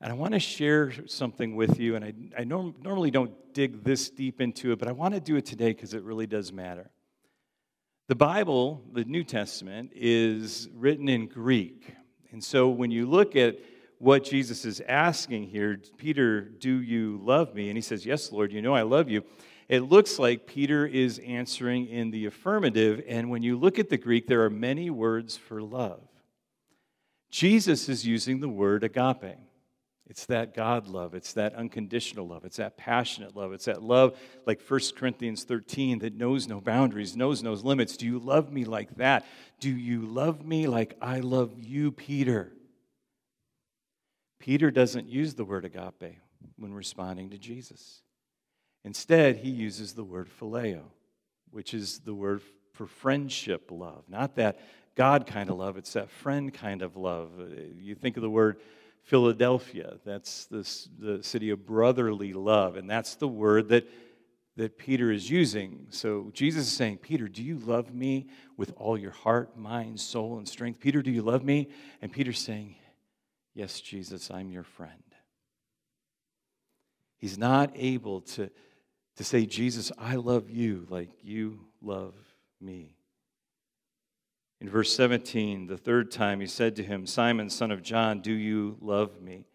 And 0.00 0.10
I 0.10 0.14
want 0.14 0.34
to 0.34 0.40
share 0.40 0.92
something 1.06 1.54
with 1.54 1.78
you. 1.78 1.96
And 1.96 2.04
I, 2.04 2.14
I 2.38 2.44
norm, 2.44 2.74
normally 2.82 3.10
don't 3.10 3.32
dig 3.52 3.84
this 3.84 4.10
deep 4.10 4.40
into 4.40 4.72
it, 4.72 4.78
but 4.78 4.88
I 4.88 4.92
want 4.92 5.14
to 5.14 5.20
do 5.20 5.36
it 5.36 5.46
today 5.46 5.68
because 5.68 5.94
it 5.94 6.02
really 6.02 6.26
does 6.26 6.52
matter. 6.52 6.90
The 8.08 8.14
Bible, 8.14 8.84
the 8.92 9.04
New 9.04 9.24
Testament, 9.24 9.90
is 9.92 10.68
written 10.72 11.08
in 11.08 11.26
Greek. 11.26 11.92
And 12.30 12.42
so 12.42 12.68
when 12.68 12.92
you 12.92 13.04
look 13.04 13.34
at 13.34 13.58
what 13.98 14.22
Jesus 14.22 14.64
is 14.64 14.80
asking 14.86 15.48
here 15.48 15.80
Peter, 15.96 16.42
do 16.42 16.80
you 16.82 17.20
love 17.24 17.52
me? 17.52 17.68
And 17.68 17.76
he 17.76 17.82
says, 17.82 18.06
Yes, 18.06 18.30
Lord, 18.30 18.52
you 18.52 18.62
know 18.62 18.74
I 18.74 18.82
love 18.82 19.10
you. 19.10 19.24
It 19.68 19.80
looks 19.80 20.20
like 20.20 20.46
Peter 20.46 20.86
is 20.86 21.18
answering 21.18 21.88
in 21.88 22.12
the 22.12 22.26
affirmative. 22.26 23.02
And 23.08 23.28
when 23.28 23.42
you 23.42 23.58
look 23.58 23.80
at 23.80 23.88
the 23.88 23.98
Greek, 23.98 24.28
there 24.28 24.44
are 24.44 24.50
many 24.50 24.88
words 24.88 25.36
for 25.36 25.60
love. 25.60 26.06
Jesus 27.28 27.88
is 27.88 28.06
using 28.06 28.38
the 28.38 28.48
word 28.48 28.84
agape. 28.84 29.36
It's 30.08 30.26
that 30.26 30.54
God 30.54 30.86
love. 30.86 31.14
It's 31.14 31.32
that 31.32 31.54
unconditional 31.54 32.28
love. 32.28 32.44
It's 32.44 32.58
that 32.58 32.76
passionate 32.76 33.34
love. 33.34 33.52
It's 33.52 33.64
that 33.64 33.82
love 33.82 34.16
like 34.46 34.62
1 34.62 34.80
Corinthians 34.96 35.42
13 35.44 35.98
that 35.98 36.14
knows 36.14 36.46
no 36.46 36.60
boundaries, 36.60 37.16
knows 37.16 37.42
no 37.42 37.52
limits. 37.52 37.96
Do 37.96 38.06
you 38.06 38.18
love 38.18 38.52
me 38.52 38.64
like 38.64 38.96
that? 38.96 39.26
Do 39.58 39.70
you 39.70 40.02
love 40.02 40.46
me 40.46 40.68
like 40.68 40.96
I 41.02 41.20
love 41.20 41.54
you, 41.58 41.90
Peter? 41.90 42.52
Peter 44.38 44.70
doesn't 44.70 45.08
use 45.08 45.34
the 45.34 45.44
word 45.44 45.64
agape 45.64 46.18
when 46.56 46.72
responding 46.72 47.30
to 47.30 47.38
Jesus. 47.38 48.02
Instead, 48.84 49.38
he 49.38 49.50
uses 49.50 49.94
the 49.94 50.04
word 50.04 50.28
phileo, 50.40 50.82
which 51.50 51.74
is 51.74 51.98
the 52.00 52.14
word 52.14 52.42
for 52.74 52.86
friendship 52.86 53.70
love. 53.72 54.04
Not 54.08 54.36
that 54.36 54.60
God 54.94 55.26
kind 55.26 55.50
of 55.50 55.56
love, 55.56 55.76
it's 55.76 55.94
that 55.94 56.10
friend 56.10 56.54
kind 56.54 56.82
of 56.82 56.96
love. 56.96 57.32
You 57.76 57.96
think 57.96 58.16
of 58.16 58.22
the 58.22 58.30
word 58.30 58.58
Philadelphia, 59.06 59.98
that's 60.04 60.46
the, 60.46 60.68
the 60.98 61.22
city 61.22 61.50
of 61.50 61.64
brotherly 61.64 62.32
love, 62.32 62.74
and 62.74 62.90
that's 62.90 63.14
the 63.14 63.28
word 63.28 63.68
that, 63.68 63.88
that 64.56 64.76
Peter 64.76 65.12
is 65.12 65.30
using. 65.30 65.86
So 65.90 66.30
Jesus 66.34 66.66
is 66.66 66.72
saying, 66.72 66.98
Peter, 66.98 67.28
do 67.28 67.40
you 67.40 67.56
love 67.58 67.94
me 67.94 68.26
with 68.56 68.74
all 68.76 68.98
your 68.98 69.12
heart, 69.12 69.56
mind, 69.56 70.00
soul, 70.00 70.38
and 70.38 70.48
strength? 70.48 70.80
Peter, 70.80 71.02
do 71.02 71.12
you 71.12 71.22
love 71.22 71.44
me? 71.44 71.68
And 72.02 72.12
Peter's 72.12 72.40
saying, 72.40 72.74
Yes, 73.54 73.80
Jesus, 73.80 74.30
I'm 74.30 74.50
your 74.50 74.64
friend. 74.64 74.92
He's 77.16 77.38
not 77.38 77.70
able 77.74 78.20
to, 78.22 78.50
to 79.16 79.24
say, 79.24 79.46
Jesus, 79.46 79.92
I 79.96 80.16
love 80.16 80.50
you 80.50 80.86
like 80.90 81.10
you 81.22 81.60
love 81.80 82.14
me. 82.60 82.96
In 84.60 84.68
verse 84.70 84.94
17, 84.94 85.66
the 85.66 85.76
third 85.76 86.10
time, 86.10 86.40
he 86.40 86.46
said 86.46 86.76
to 86.76 86.82
him, 86.82 87.06
Simon, 87.06 87.50
son 87.50 87.70
of 87.70 87.82
John, 87.82 88.20
do 88.20 88.32
you 88.32 88.78
love 88.80 89.20
me? 89.20 89.46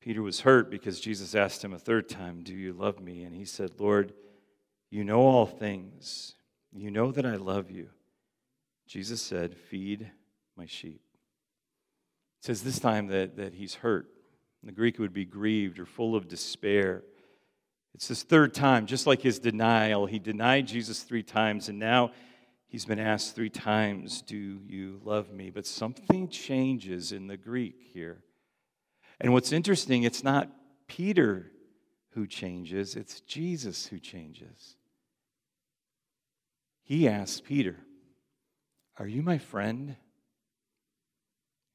Peter 0.00 0.22
was 0.22 0.40
hurt 0.40 0.70
because 0.70 1.00
Jesus 1.00 1.34
asked 1.34 1.64
him 1.64 1.72
a 1.72 1.78
third 1.78 2.08
time, 2.08 2.42
Do 2.42 2.54
you 2.54 2.72
love 2.72 3.00
me? 3.00 3.24
And 3.24 3.34
he 3.34 3.46
said, 3.46 3.80
Lord, 3.80 4.12
you 4.90 5.02
know 5.02 5.22
all 5.22 5.46
things. 5.46 6.34
You 6.72 6.90
know 6.90 7.10
that 7.12 7.24
I 7.24 7.36
love 7.36 7.70
you. 7.70 7.88
Jesus 8.86 9.22
said, 9.22 9.56
Feed 9.56 10.10
my 10.56 10.66
sheep 10.66 11.00
It 12.40 12.46
says 12.46 12.62
this 12.62 12.78
time 12.78 13.06
that, 13.08 13.36
that 13.36 13.54
he's 13.54 13.76
hurt. 13.76 14.08
In 14.62 14.66
the 14.66 14.72
Greek, 14.72 14.98
would 14.98 15.12
be 15.12 15.24
grieved 15.24 15.78
or 15.78 15.86
full 15.86 16.14
of 16.14 16.28
despair. 16.28 17.02
It's 17.94 18.08
his 18.08 18.22
third 18.22 18.52
time, 18.54 18.86
just 18.86 19.06
like 19.06 19.22
his 19.22 19.38
denial. 19.38 20.06
He 20.06 20.18
denied 20.18 20.66
Jesus 20.66 21.02
three 21.02 21.22
times, 21.22 21.68
and 21.68 21.78
now 21.78 22.10
he's 22.74 22.84
been 22.84 22.98
asked 22.98 23.36
three 23.36 23.50
times, 23.50 24.20
Do 24.20 24.58
you 24.66 25.00
love 25.04 25.32
me? 25.32 25.48
But 25.48 25.64
something 25.64 26.26
changes 26.28 27.12
in 27.12 27.28
the 27.28 27.36
Greek 27.36 27.76
here. 27.92 28.24
And 29.20 29.32
what's 29.32 29.52
interesting, 29.52 30.02
it's 30.02 30.24
not 30.24 30.50
Peter 30.88 31.52
who 32.14 32.26
changes, 32.26 32.96
it's 32.96 33.20
Jesus 33.20 33.86
who 33.86 34.00
changes. 34.00 34.74
He 36.82 37.06
asks 37.06 37.40
Peter, 37.40 37.76
Are 38.98 39.06
you 39.06 39.22
my 39.22 39.38
friend? 39.38 39.94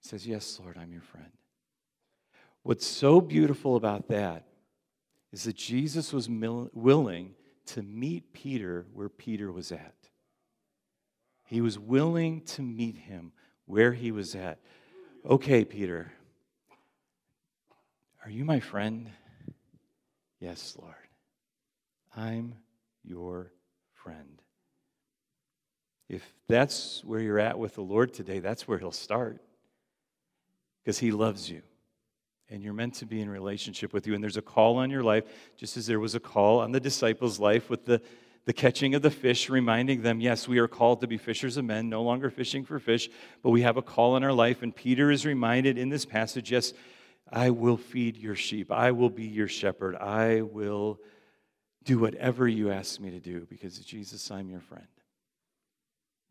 He 0.02 0.10
says, 0.10 0.28
Yes, 0.28 0.60
Lord, 0.62 0.78
I'm 0.78 0.92
your 0.92 1.02
friend. 1.02 1.32
What's 2.64 2.86
so 2.86 3.22
beautiful 3.22 3.78
about 3.78 4.10
that 4.10 4.48
is 5.32 5.46
that 5.46 5.56
Jesus 5.56 6.12
was 6.12 6.28
willing 6.28 7.36
to 7.68 7.84
meet 7.84 8.34
Peter 8.34 8.86
where 8.92 9.08
Peter 9.08 9.50
was 9.50 9.72
at. 9.72 9.99
He 11.50 11.62
was 11.62 11.80
willing 11.80 12.42
to 12.42 12.62
meet 12.62 12.96
him 12.96 13.32
where 13.66 13.92
he 13.92 14.12
was 14.12 14.36
at. 14.36 14.60
Okay, 15.28 15.66
Peter, 15.66 16.12
are 18.24 18.30
you 18.30 18.46
my 18.46 18.60
friend? 18.60 19.10
Yes, 20.40 20.78
Lord. 20.80 20.94
I'm 22.16 22.54
your 23.04 23.52
friend. 23.96 24.44
If 26.08 26.22
that's 26.48 27.04
where 27.04 27.20
you're 27.20 27.40
at 27.40 27.58
with 27.58 27.74
the 27.74 27.82
Lord 27.82 28.14
today, 28.14 28.38
that's 28.38 28.68
where 28.68 28.78
He'll 28.78 28.92
start. 28.92 29.42
Because 30.84 31.00
He 31.00 31.10
loves 31.10 31.50
you. 31.50 31.64
And 32.52 32.62
you're 32.62 32.74
meant 32.74 32.94
to 32.96 33.08
be 33.08 33.22
in 33.22 33.30
relationship 33.30 33.92
with 33.92 34.06
you. 34.06 34.14
And 34.14 34.24
there's 34.24 34.38
a 34.38 34.44
call 34.44 34.78
on 34.78 34.92
your 34.92 35.04
life, 35.04 35.24
just 35.58 35.78
as 35.78 35.88
there 35.88 36.00
was 36.00 36.14
a 36.14 36.20
call 36.20 36.60
on 36.60 36.72
the 36.72 36.80
disciples' 36.80 37.40
life 37.40 37.72
with 37.72 37.86
the, 37.86 38.04
the 38.50 38.54
catching 38.54 38.96
of 38.96 39.04
the 39.04 39.12
fish, 39.12 39.48
reminding 39.48 40.02
them, 40.02 40.20
yes, 40.20 40.48
we 40.48 40.58
are 40.58 40.68
called 40.68 41.02
to 41.02 41.08
be 41.08 41.20
fishers 41.20 41.56
of 41.58 41.66
men, 41.66 41.88
no 41.88 42.02
longer 42.02 42.32
fishing 42.32 42.66
for 42.66 42.80
fish, 42.80 43.08
but 43.44 43.52
we 43.52 43.62
have 43.62 43.78
a 43.78 43.82
call 43.84 44.18
in 44.18 44.24
our 44.24 44.34
life. 44.34 44.64
And 44.64 44.76
Peter 44.76 45.12
is 45.12 45.24
reminded 45.24 45.78
in 45.78 45.90
this 45.90 46.04
passage, 46.04 46.52
yes, 46.52 46.74
I 47.32 47.52
will 47.52 47.78
feed 47.78 48.18
your 48.18 48.34
sheep. 48.34 48.72
I 48.72 48.90
will 48.90 49.12
be 49.12 49.28
your 49.28 49.48
shepherd. 49.48 49.96
I 49.96 50.42
will 50.42 51.00
do 51.84 52.00
whatever 52.00 52.48
you 52.48 52.72
ask 52.72 53.00
me 53.00 53.12
to 53.12 53.20
do 53.20 53.46
because, 53.48 53.78
Jesus, 53.78 54.32
I'm 54.32 54.50
your 54.50 54.62
friend. 54.62 54.88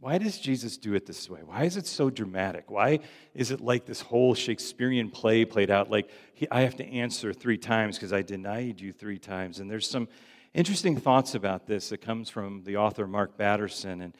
Why 0.00 0.18
does 0.18 0.40
Jesus 0.40 0.76
do 0.76 0.94
it 0.94 1.06
this 1.06 1.30
way? 1.30 1.42
Why 1.44 1.66
is 1.66 1.76
it 1.76 1.86
so 1.86 2.10
dramatic? 2.10 2.68
Why 2.68 2.98
is 3.32 3.52
it 3.52 3.60
like 3.60 3.86
this 3.86 4.00
whole 4.00 4.34
Shakespearean 4.34 5.10
play 5.10 5.44
played 5.44 5.70
out 5.70 5.88
like 5.88 6.10
I 6.50 6.62
have 6.62 6.74
to 6.78 6.84
answer 6.84 7.32
three 7.32 7.58
times 7.58 7.96
because 7.96 8.12
I 8.12 8.22
denied 8.22 8.80
you 8.80 8.92
three 8.92 9.20
times? 9.20 9.60
And 9.60 9.70
there's 9.70 9.88
some 9.88 10.08
interesting 10.54 10.96
thoughts 10.96 11.34
about 11.34 11.66
this 11.66 11.90
that 11.90 11.98
comes 11.98 12.30
from 12.30 12.62
the 12.64 12.76
author 12.76 13.06
Mark 13.06 13.36
Batterson. 13.36 14.00
And, 14.02 14.16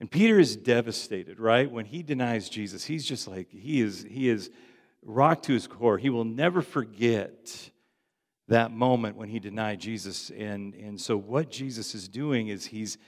and 0.00 0.10
Peter 0.10 0.38
is 0.38 0.56
devastated, 0.56 1.38
right? 1.38 1.70
When 1.70 1.84
he 1.84 2.02
denies 2.02 2.48
Jesus, 2.48 2.84
he's 2.84 3.04
just 3.04 3.26
like, 3.26 3.50
he 3.50 3.80
is, 3.80 4.06
he 4.08 4.28
is 4.28 4.50
rocked 5.02 5.44
to 5.46 5.52
his 5.52 5.66
core. 5.66 5.98
He 5.98 6.10
will 6.10 6.24
never 6.24 6.62
forget 6.62 7.70
that 8.48 8.70
moment 8.70 9.16
when 9.16 9.28
he 9.28 9.38
denied 9.38 9.80
Jesus. 9.80 10.30
And, 10.30 10.74
and 10.74 11.00
so 11.00 11.16
what 11.16 11.50
Jesus 11.50 11.94
is 11.94 12.08
doing 12.08 12.48
is 12.48 12.66
he's 12.66 12.98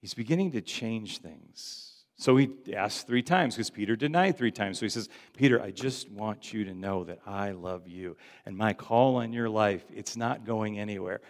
he's 0.00 0.14
beginning 0.14 0.50
to 0.52 0.60
change 0.60 1.18
things. 1.18 1.91
So 2.22 2.36
he 2.36 2.50
asks 2.72 3.02
three 3.02 3.24
times 3.24 3.56
because 3.56 3.68
Peter 3.68 3.96
denied 3.96 4.38
three 4.38 4.52
times. 4.52 4.78
So 4.78 4.86
he 4.86 4.90
says, 4.90 5.08
Peter, 5.36 5.60
I 5.60 5.72
just 5.72 6.08
want 6.08 6.52
you 6.52 6.64
to 6.66 6.72
know 6.72 7.02
that 7.02 7.18
I 7.26 7.50
love 7.50 7.88
you. 7.88 8.16
And 8.46 8.56
my 8.56 8.74
call 8.74 9.16
on 9.16 9.32
your 9.32 9.48
life, 9.48 9.82
it's 9.92 10.16
not 10.16 10.44
going 10.44 10.78
anywhere. 10.78 11.20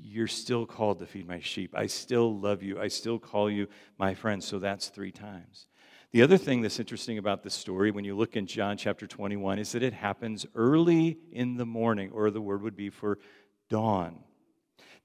You're 0.00 0.26
still 0.26 0.66
called 0.66 0.98
to 0.98 1.06
feed 1.06 1.28
my 1.28 1.38
sheep. 1.38 1.76
I 1.76 1.86
still 1.86 2.36
love 2.36 2.60
you. 2.60 2.80
I 2.80 2.88
still 2.88 3.20
call 3.20 3.48
you 3.48 3.68
my 3.98 4.14
friend. 4.14 4.42
So 4.42 4.58
that's 4.58 4.88
three 4.88 5.12
times. 5.12 5.68
The 6.10 6.22
other 6.22 6.38
thing 6.38 6.60
that's 6.60 6.80
interesting 6.80 7.18
about 7.18 7.44
this 7.44 7.54
story, 7.54 7.92
when 7.92 8.04
you 8.04 8.16
look 8.16 8.34
in 8.34 8.48
John 8.48 8.76
chapter 8.76 9.06
21, 9.06 9.60
is 9.60 9.70
that 9.70 9.84
it 9.84 9.94
happens 9.94 10.44
early 10.56 11.18
in 11.30 11.56
the 11.56 11.66
morning, 11.66 12.10
or 12.10 12.32
the 12.32 12.40
word 12.40 12.62
would 12.62 12.76
be 12.76 12.90
for 12.90 13.20
dawn. 13.68 14.18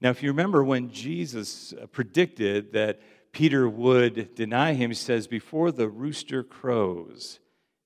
Now, 0.00 0.10
if 0.10 0.22
you 0.22 0.30
remember 0.30 0.62
when 0.62 0.90
Jesus 0.90 1.72
uh, 1.72 1.86
predicted 1.86 2.72
that 2.72 3.00
Peter 3.32 3.68
would 3.68 4.34
deny 4.34 4.74
him, 4.74 4.90
he 4.90 4.94
says, 4.94 5.26
Before 5.26 5.70
the 5.70 5.88
rooster 5.88 6.42
crows 6.42 7.40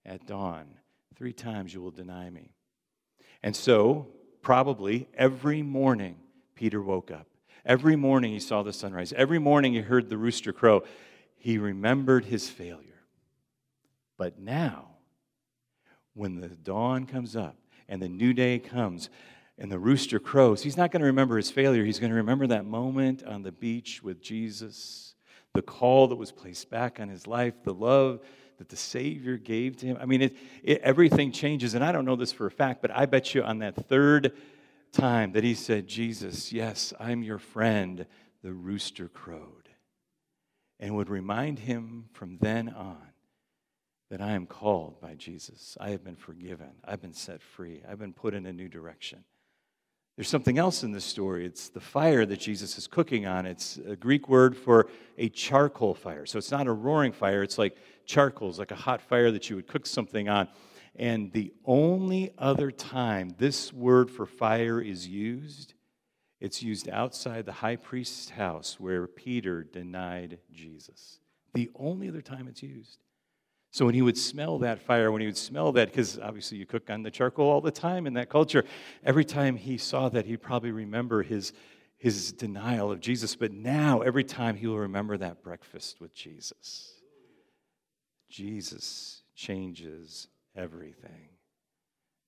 at 0.05 0.27
dawn, 0.27 0.67
three 1.17 1.33
times 1.33 1.75
you 1.75 1.83
will 1.83 1.91
deny 1.91 2.31
me. 2.31 2.55
And 3.43 3.55
so, 3.55 4.09
probably 4.41 5.09
every 5.15 5.63
morning, 5.63 6.17
Peter 6.55 6.81
woke 6.81 7.11
up. 7.11 7.27
Every 7.65 7.97
morning 7.97 8.33
he 8.33 8.41
saw 8.41 8.63
the 8.63 8.73
sunrise. 8.73 9.13
Every 9.13 9.39
morning 9.39 9.75
he 9.75 9.81
heard 9.81 10.09
the 10.09 10.17
rooster 10.17 10.53
crow. 10.53 10.83
He 11.37 11.59
remembered 11.59 12.25
his 12.25 12.49
failure. 12.49 13.03
But 14.17 14.39
now, 14.39 14.89
when 16.15 16.41
the 16.41 16.49
dawn 16.49 17.07
comes 17.07 17.37
up 17.37 17.57
and 17.89 18.01
the 18.01 18.09
new 18.09 18.33
day 18.33 18.59
comes, 18.59 19.11
and 19.59 19.71
the 19.71 19.79
rooster 19.79 20.19
crows, 20.19 20.63
he's 20.63 20.77
not 20.77 20.91
going 20.91 21.01
to 21.01 21.07
remember 21.07 21.37
his 21.37 21.51
failure. 21.51 21.85
He's 21.85 21.99
going 21.99 22.11
to 22.11 22.17
remember 22.17 22.47
that 22.49 22.65
moment 22.65 23.23
on 23.23 23.43
the 23.43 23.53
beach 23.53 24.03
with 24.03 24.21
Jesus, 24.21 25.12
the 25.55 25.63
call 25.63 26.09
that 26.09 26.17
was 26.17 26.33
placed 26.33 26.71
back 26.71 26.99
on 27.01 27.09
his 27.09 27.27
life, 27.27 27.55
the 27.65 27.75
love 27.75 28.21
that 28.59 28.69
the 28.69 28.77
Savior 28.77 29.37
gave 29.37 29.77
to 29.79 29.87
him. 29.87 29.99
I 30.01 30.07
mean, 30.07 30.23
it, 30.23 30.37
it, 30.63 30.81
everything 30.83 31.33
changes. 31.33 31.75
And 31.75 31.85
I 31.85 31.93
don't 31.93 32.05
know 32.05 32.17
this 32.17 32.33
for 32.33 32.47
a 32.47 32.51
fact, 32.51 32.81
but 32.81 32.91
I 32.91 33.07
bet 33.07 33.35
you 33.35 33.43
on 33.43 33.59
that 33.59 33.75
third 33.89 34.33
time 34.93 35.33
that 35.33 35.45
he 35.45 35.55
said, 35.55 35.87
Jesus, 35.87 36.53
yes, 36.53 36.93
I'm 37.01 37.23
your 37.23 37.39
friend, 37.39 38.07
the 38.43 38.53
rooster 38.53 39.09
crowed. 39.09 39.69
And 40.79 40.95
would 40.97 41.11
remind 41.11 41.61
him 41.61 42.07
from 42.13 42.39
then 42.41 42.69
on 42.69 42.99
that 44.11 44.21
I 44.21 44.33
am 44.33 44.47
called 44.47 45.01
by 45.01 45.15
Jesus. 45.15 45.77
I 45.81 45.91
have 45.91 46.05
been 46.05 46.17
forgiven. 46.17 46.73
I've 46.85 47.01
been 47.01 47.15
set 47.15 47.43
free. 47.43 47.83
I've 47.89 47.99
been 47.99 48.13
put 48.13 48.35
in 48.35 48.47
a 48.47 48.53
new 48.53 48.69
direction. 48.69 49.25
There's 50.17 50.29
something 50.29 50.59
else 50.59 50.83
in 50.83 50.93
this 50.93 51.07
story. 51.07 51.47
It's 51.47 51.71
the 51.71 51.81
fire 51.81 52.27
that 52.27 52.39
Jesus 52.39 52.77
is 52.77 52.87
cooking 52.87 53.27
on. 53.27 53.47
It's 53.47 53.79
a 53.87 53.97
Greek 53.97 54.29
word 54.29 54.57
for 54.57 54.89
a 55.17 55.31
charcoal 55.31 55.95
fire. 55.95 56.27
So 56.27 56.37
it's 56.37 56.51
not 56.51 56.67
a 56.67 56.73
roaring 56.73 57.13
fire, 57.13 57.43
it's 57.43 57.57
like 57.57 57.77
charcoal, 58.05 58.51
it's 58.51 58.59
like 58.59 58.73
a 58.73 58.77
hot 58.77 59.01
fire 59.01 59.31
that 59.31 59.49
you 59.49 59.57
would 59.57 59.67
cook 59.67 59.87
something 59.87 60.29
on. 60.29 60.49
And 60.97 61.33
the 61.33 61.55
only 61.65 62.33
other 62.37 62.71
time 62.71 63.35
this 63.39 63.73
word 63.73 64.11
for 64.11 64.27
fire 64.27 64.81
is 64.81 65.09
used, 65.09 65.73
it's 66.41 66.63
used 66.63 66.91
outside 66.91 67.47
the 67.47 67.53
high 67.53 67.77
priest's 67.77 68.31
house 68.31 68.79
where 68.79 69.07
Peter 69.07 69.65
denied 69.65 70.39
Jesus. 70.53 71.21
The 71.55 71.71
only 71.75 72.09
other 72.09 72.21
time 72.21 72.49
it's 72.49 72.63
used. 72.63 72.99
So 73.73 73.87
when 73.87 73.95
he 73.95 74.03
would 74.03 74.19
smell 74.19 74.59
that 74.59 74.81
fire, 74.81 75.11
when 75.11 75.23
he 75.23 75.27
would 75.27 75.37
smell 75.37 75.73
that, 75.73 75.89
because 75.89 76.19
obviously 76.19 76.59
you 76.59 76.67
cook 76.67 76.91
on 76.91 77.03
the 77.03 77.11
charcoal 77.11 77.49
all 77.49 77.63
the 77.63 77.71
time 77.71 78.07
in 78.07 78.13
that 78.15 78.29
culture, 78.29 78.65
every 79.03 79.25
time 79.25 79.57
he 79.57 79.79
saw 79.79 80.11
that, 80.11 80.27
he'd 80.27 80.43
probably 80.43 80.71
remember 80.71 81.23
his, 81.23 81.55
his 81.97 82.33
denial 82.33 82.93
of 82.93 83.01
Jesus. 83.01 83.35
But 83.35 83.51
now, 83.51 84.03
every 84.03 84.25
time 84.25 84.57
he 84.57 84.67
will 84.67 84.79
remember 84.79 85.17
that 85.17 85.43
breakfast 85.43 86.03
with 86.03 86.15
Jesus. 86.15 86.93
Jesus 88.29 89.23
changes 89.35 90.29
everything. 90.55 91.31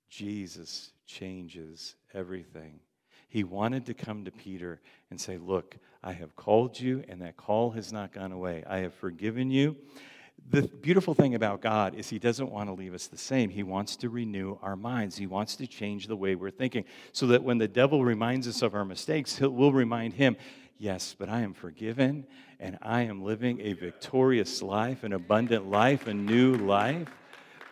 Jesus 0.09 0.93
changes 1.07 1.95
everything. 2.15 2.81
He 3.29 3.45
wanted 3.45 3.85
to 3.87 3.95
come 3.95 4.25
to 4.25 4.31
Peter 4.31 4.81
and 5.11 5.21
say, 5.21 5.37
Look, 5.37 5.77
I 6.03 6.13
have 6.13 6.37
called 6.37 6.81
you, 6.81 7.05
and 7.07 7.21
that 7.21 7.37
call 7.37 7.73
has 7.73 7.93
not 7.93 8.15
gone 8.15 8.33
away. 8.33 8.65
I 8.67 8.79
have 8.79 8.95
forgiven 8.95 9.51
you. 9.51 9.77
The 10.51 10.63
beautiful 10.63 11.15
thing 11.15 11.35
about 11.35 11.63
God 11.63 11.95
is 11.95 12.11
He 12.11 12.19
doesn't 12.19 12.51
want 12.51 12.69
to 12.69 12.75
leave 12.75 12.95
us 12.95 13.07
the 13.07 13.17
same. 13.17 13.51
He 13.51 13.63
wants 13.63 13.97
to 13.97 14.11
renew 14.11 14.59
our 14.63 14.77
minds. 14.77 15.17
He 15.17 15.27
wants 15.27 15.57
to 15.57 15.67
change 15.67 16.07
the 16.07 16.17
way 16.17 16.35
we're 16.35 16.51
thinking 16.51 16.85
so 17.13 17.27
that 17.29 17.43
when 17.43 17.59
the 17.59 17.69
devil 17.69 18.05
reminds 18.05 18.47
us 18.47 18.61
of 18.63 18.75
our 18.75 18.85
mistakes, 18.85 19.41
we'll 19.41 19.73
remind 19.73 20.15
him, 20.15 20.37
Yes, 20.77 21.15
but 21.17 21.29
I 21.29 21.41
am 21.41 21.55
forgiven 21.55 22.27
and 22.59 22.79
I 22.83 23.03
am 23.03 23.23
living 23.23 23.61
a 23.61 23.75
victorious 23.75 24.61
life, 24.61 25.05
an 25.05 25.13
abundant 25.13 25.71
life, 25.71 26.09
a 26.09 26.15
new 26.15 26.55
life. 26.55 27.09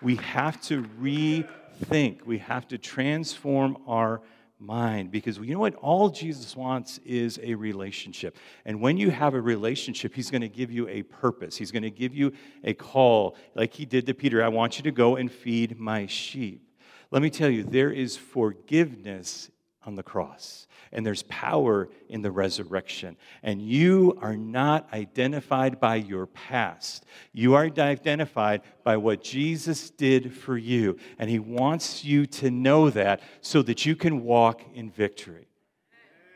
We 0.00 0.16
have 0.16 0.60
to 0.62 0.84
rethink, 1.00 2.24
we 2.24 2.38
have 2.38 2.68
to 2.68 2.78
transform 2.78 3.76
our 3.86 4.22
mind 4.62 5.10
because 5.10 5.38
you 5.38 5.52
know 5.52 5.60
what? 5.60 5.74
All 5.76 6.08
Jesus 6.08 6.56
wants 6.56 6.98
is 7.04 7.38
a 7.42 7.54
relationship. 7.54 8.36
And 8.64 8.80
when 8.80 8.96
you 8.96 9.10
have 9.10 9.34
a 9.34 9.40
relationship, 9.40 10.14
He's 10.14 10.30
going 10.30 10.42
to 10.42 10.48
give 10.48 10.70
you 10.70 10.88
a 10.88 11.02
purpose. 11.02 11.56
He's 11.56 11.70
going 11.70 11.82
to 11.82 11.90
give 11.90 12.14
you 12.14 12.32
a 12.64 12.74
call, 12.74 13.36
like 13.54 13.74
He 13.74 13.84
did 13.84 14.06
to 14.06 14.14
Peter 14.14 14.42
I 14.42 14.48
want 14.48 14.78
you 14.78 14.84
to 14.84 14.92
go 14.92 15.16
and 15.16 15.30
feed 15.30 15.78
my 15.78 16.06
sheep. 16.06 16.68
Let 17.10 17.22
me 17.22 17.30
tell 17.30 17.50
you, 17.50 17.62
there 17.62 17.90
is 17.90 18.16
forgiveness 18.16 19.50
on 19.84 19.94
the 19.94 20.02
cross 20.02 20.66
and 20.92 21.04
there's 21.04 21.22
power 21.24 21.88
in 22.08 22.22
the 22.22 22.30
resurrection. 22.30 23.16
And 23.42 23.62
you 23.62 24.18
are 24.20 24.36
not 24.36 24.92
identified 24.92 25.80
by 25.80 25.96
your 25.96 26.26
past. 26.26 27.04
You 27.32 27.54
are 27.54 27.64
identified 27.78 28.60
by 28.84 28.98
what 28.98 29.22
Jesus 29.22 29.90
did 29.90 30.34
for 30.34 30.56
you. 30.56 30.98
And 31.18 31.30
He 31.30 31.38
wants 31.38 32.04
you 32.04 32.26
to 32.26 32.50
know 32.50 32.90
that 32.90 33.22
so 33.40 33.62
that 33.62 33.86
you 33.86 33.96
can 33.96 34.22
walk 34.22 34.62
in 34.74 34.90
victory. 34.90 35.48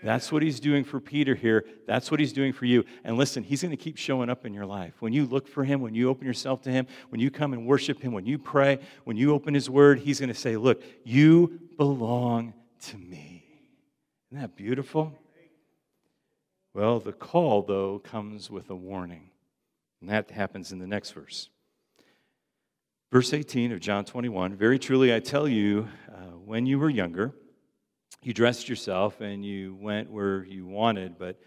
That's 0.02 0.30
what 0.30 0.42
he's 0.42 0.60
doing 0.60 0.84
for 0.84 1.00
Peter 1.00 1.34
here. 1.34 1.64
That's 1.86 2.12
what 2.12 2.20
he's 2.20 2.32
doing 2.32 2.52
for 2.52 2.64
you. 2.64 2.84
And 3.02 3.16
listen, 3.16 3.42
he's 3.42 3.62
going 3.62 3.72
to 3.72 3.76
keep 3.76 3.96
showing 3.96 4.30
up 4.30 4.44
in 4.46 4.54
your 4.54 4.66
life. 4.66 4.92
When 5.00 5.12
you 5.12 5.24
look 5.24 5.48
for 5.48 5.64
him, 5.64 5.80
when 5.80 5.96
you 5.96 6.10
open 6.10 6.26
yourself 6.26 6.62
to 6.62 6.70
him, 6.70 6.86
when 7.08 7.20
you 7.20 7.28
come 7.28 7.52
and 7.54 7.66
worship 7.66 8.00
him, 8.00 8.12
when 8.12 8.24
you 8.26 8.38
pray, 8.38 8.78
when 9.02 9.16
you 9.16 9.32
open 9.32 9.52
his 9.52 9.68
word, 9.68 9.98
he's 9.98 10.20
going 10.20 10.28
to 10.28 10.34
say, 10.34 10.56
Look, 10.56 10.82
you 11.02 11.58
belong 11.76 12.54
to 12.82 12.98
me. 12.98 13.35
Isn't 14.30 14.40
that 14.40 14.56
beautiful? 14.56 15.14
Well, 16.74 17.00
the 17.00 17.12
call, 17.12 17.62
though, 17.62 17.98
comes 18.00 18.50
with 18.50 18.68
a 18.70 18.74
warning. 18.74 19.30
And 20.00 20.10
that 20.10 20.30
happens 20.30 20.72
in 20.72 20.78
the 20.78 20.86
next 20.86 21.12
verse. 21.12 21.48
Verse 23.12 23.32
18 23.32 23.72
of 23.72 23.80
John 23.80 24.04
21 24.04 24.56
Very 24.56 24.78
truly, 24.78 25.14
I 25.14 25.20
tell 25.20 25.48
you, 25.48 25.88
uh, 26.12 26.36
when 26.44 26.66
you 26.66 26.78
were 26.78 26.90
younger, 26.90 27.32
you 28.22 28.34
dressed 28.34 28.68
yourself 28.68 29.20
and 29.20 29.44
you 29.44 29.76
went 29.80 30.10
where 30.10 30.44
you 30.44 30.66
wanted, 30.66 31.18
but 31.18 31.38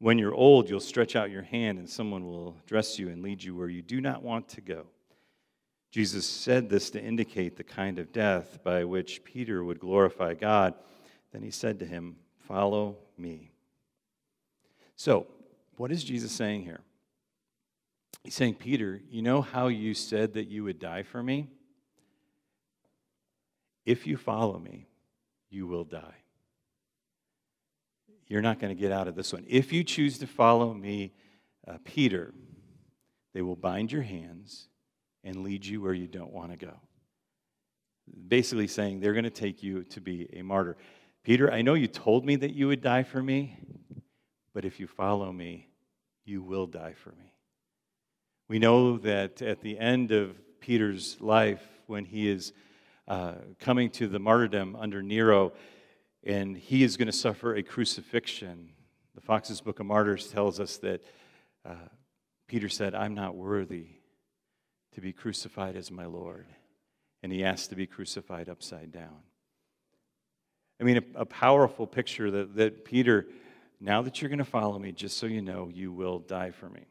When 0.00 0.16
you're 0.16 0.34
old, 0.34 0.70
you'll 0.70 0.78
stretch 0.78 1.16
out 1.16 1.30
your 1.30 1.42
hand, 1.42 1.78
and 1.78 1.90
someone 1.90 2.24
will 2.24 2.56
dress 2.66 3.00
you 3.00 3.08
and 3.08 3.20
lead 3.20 3.42
you 3.42 3.56
where 3.56 3.68
you 3.68 3.82
do 3.82 4.00
not 4.00 4.22
want 4.22 4.48
to 4.50 4.60
go. 4.60 4.86
Jesus 5.90 6.24
said 6.24 6.68
this 6.68 6.90
to 6.90 7.02
indicate 7.02 7.56
the 7.56 7.64
kind 7.64 7.98
of 7.98 8.12
death 8.12 8.62
by 8.62 8.84
which 8.84 9.24
Peter 9.24 9.64
would 9.64 9.80
glorify 9.80 10.34
God. 10.34 10.74
Then 11.32 11.42
he 11.42 11.50
said 11.50 11.78
to 11.80 11.86
him, 11.86 12.16
Follow 12.46 12.96
me. 13.16 13.52
So, 14.96 15.26
what 15.76 15.92
is 15.92 16.02
Jesus 16.02 16.32
saying 16.32 16.62
here? 16.62 16.80
He's 18.24 18.34
saying, 18.34 18.54
Peter, 18.54 19.00
you 19.10 19.22
know 19.22 19.42
how 19.42 19.68
you 19.68 19.94
said 19.94 20.34
that 20.34 20.48
you 20.48 20.64
would 20.64 20.78
die 20.78 21.02
for 21.02 21.22
me? 21.22 21.48
If 23.86 24.06
you 24.06 24.16
follow 24.16 24.58
me, 24.58 24.86
you 25.50 25.66
will 25.66 25.84
die. 25.84 26.16
You're 28.26 28.42
not 28.42 28.58
going 28.58 28.74
to 28.74 28.80
get 28.80 28.92
out 28.92 29.08
of 29.08 29.14
this 29.14 29.32
one. 29.32 29.44
If 29.48 29.72
you 29.72 29.82
choose 29.82 30.18
to 30.18 30.26
follow 30.26 30.74
me, 30.74 31.14
uh, 31.66 31.78
Peter, 31.84 32.34
they 33.32 33.40
will 33.40 33.56
bind 33.56 33.90
your 33.90 34.02
hands 34.02 34.68
and 35.24 35.42
lead 35.42 35.64
you 35.64 35.80
where 35.80 35.94
you 35.94 36.06
don't 36.06 36.32
want 36.32 36.50
to 36.50 36.56
go. 36.56 36.74
Basically, 38.28 38.66
saying 38.66 39.00
they're 39.00 39.12
going 39.12 39.24
to 39.24 39.30
take 39.30 39.62
you 39.62 39.84
to 39.84 40.00
be 40.00 40.28
a 40.34 40.42
martyr. 40.42 40.76
Peter, 41.24 41.52
I 41.52 41.62
know 41.62 41.74
you 41.74 41.88
told 41.88 42.24
me 42.24 42.36
that 42.36 42.54
you 42.54 42.68
would 42.68 42.80
die 42.80 43.02
for 43.02 43.22
me, 43.22 43.58
but 44.54 44.64
if 44.64 44.80
you 44.80 44.86
follow 44.86 45.32
me, 45.32 45.68
you 46.24 46.42
will 46.42 46.66
die 46.66 46.94
for 46.94 47.10
me. 47.10 47.34
We 48.48 48.58
know 48.58 48.96
that 48.98 49.42
at 49.42 49.60
the 49.60 49.78
end 49.78 50.10
of 50.10 50.36
Peter's 50.60 51.20
life, 51.20 51.62
when 51.86 52.04
he 52.04 52.28
is 52.28 52.52
uh, 53.08 53.34
coming 53.58 53.90
to 53.90 54.06
the 54.06 54.18
martyrdom 54.18 54.76
under 54.76 55.02
Nero, 55.02 55.52
and 56.24 56.56
he 56.56 56.82
is 56.82 56.96
going 56.96 57.06
to 57.06 57.12
suffer 57.12 57.54
a 57.54 57.62
crucifixion. 57.62 58.70
The 59.14 59.20
Foxe's 59.20 59.60
Book 59.60 59.80
of 59.80 59.86
Martyrs 59.86 60.28
tells 60.28 60.60
us 60.60 60.76
that 60.78 61.02
uh, 61.64 61.88
Peter 62.46 62.68
said, 62.68 62.94
I'm 62.94 63.14
not 63.14 63.34
worthy 63.34 63.86
to 64.94 65.00
be 65.00 65.12
crucified 65.12 65.76
as 65.76 65.90
my 65.90 66.06
Lord. 66.06 66.46
And 67.22 67.32
he 67.32 67.44
asked 67.44 67.70
to 67.70 67.76
be 67.76 67.86
crucified 67.86 68.48
upside 68.48 68.92
down. 68.92 69.22
I 70.80 70.84
mean, 70.84 70.98
a, 70.98 71.20
a 71.20 71.26
powerful 71.26 71.86
picture 71.86 72.30
that, 72.30 72.54
that 72.56 72.84
Peter, 72.84 73.26
now 73.80 74.02
that 74.02 74.20
you're 74.20 74.28
going 74.28 74.38
to 74.38 74.44
follow 74.44 74.78
me, 74.78 74.92
just 74.92 75.16
so 75.18 75.26
you 75.26 75.42
know, 75.42 75.70
you 75.72 75.92
will 75.92 76.18
die 76.20 76.50
for 76.50 76.68
me. 76.68 76.86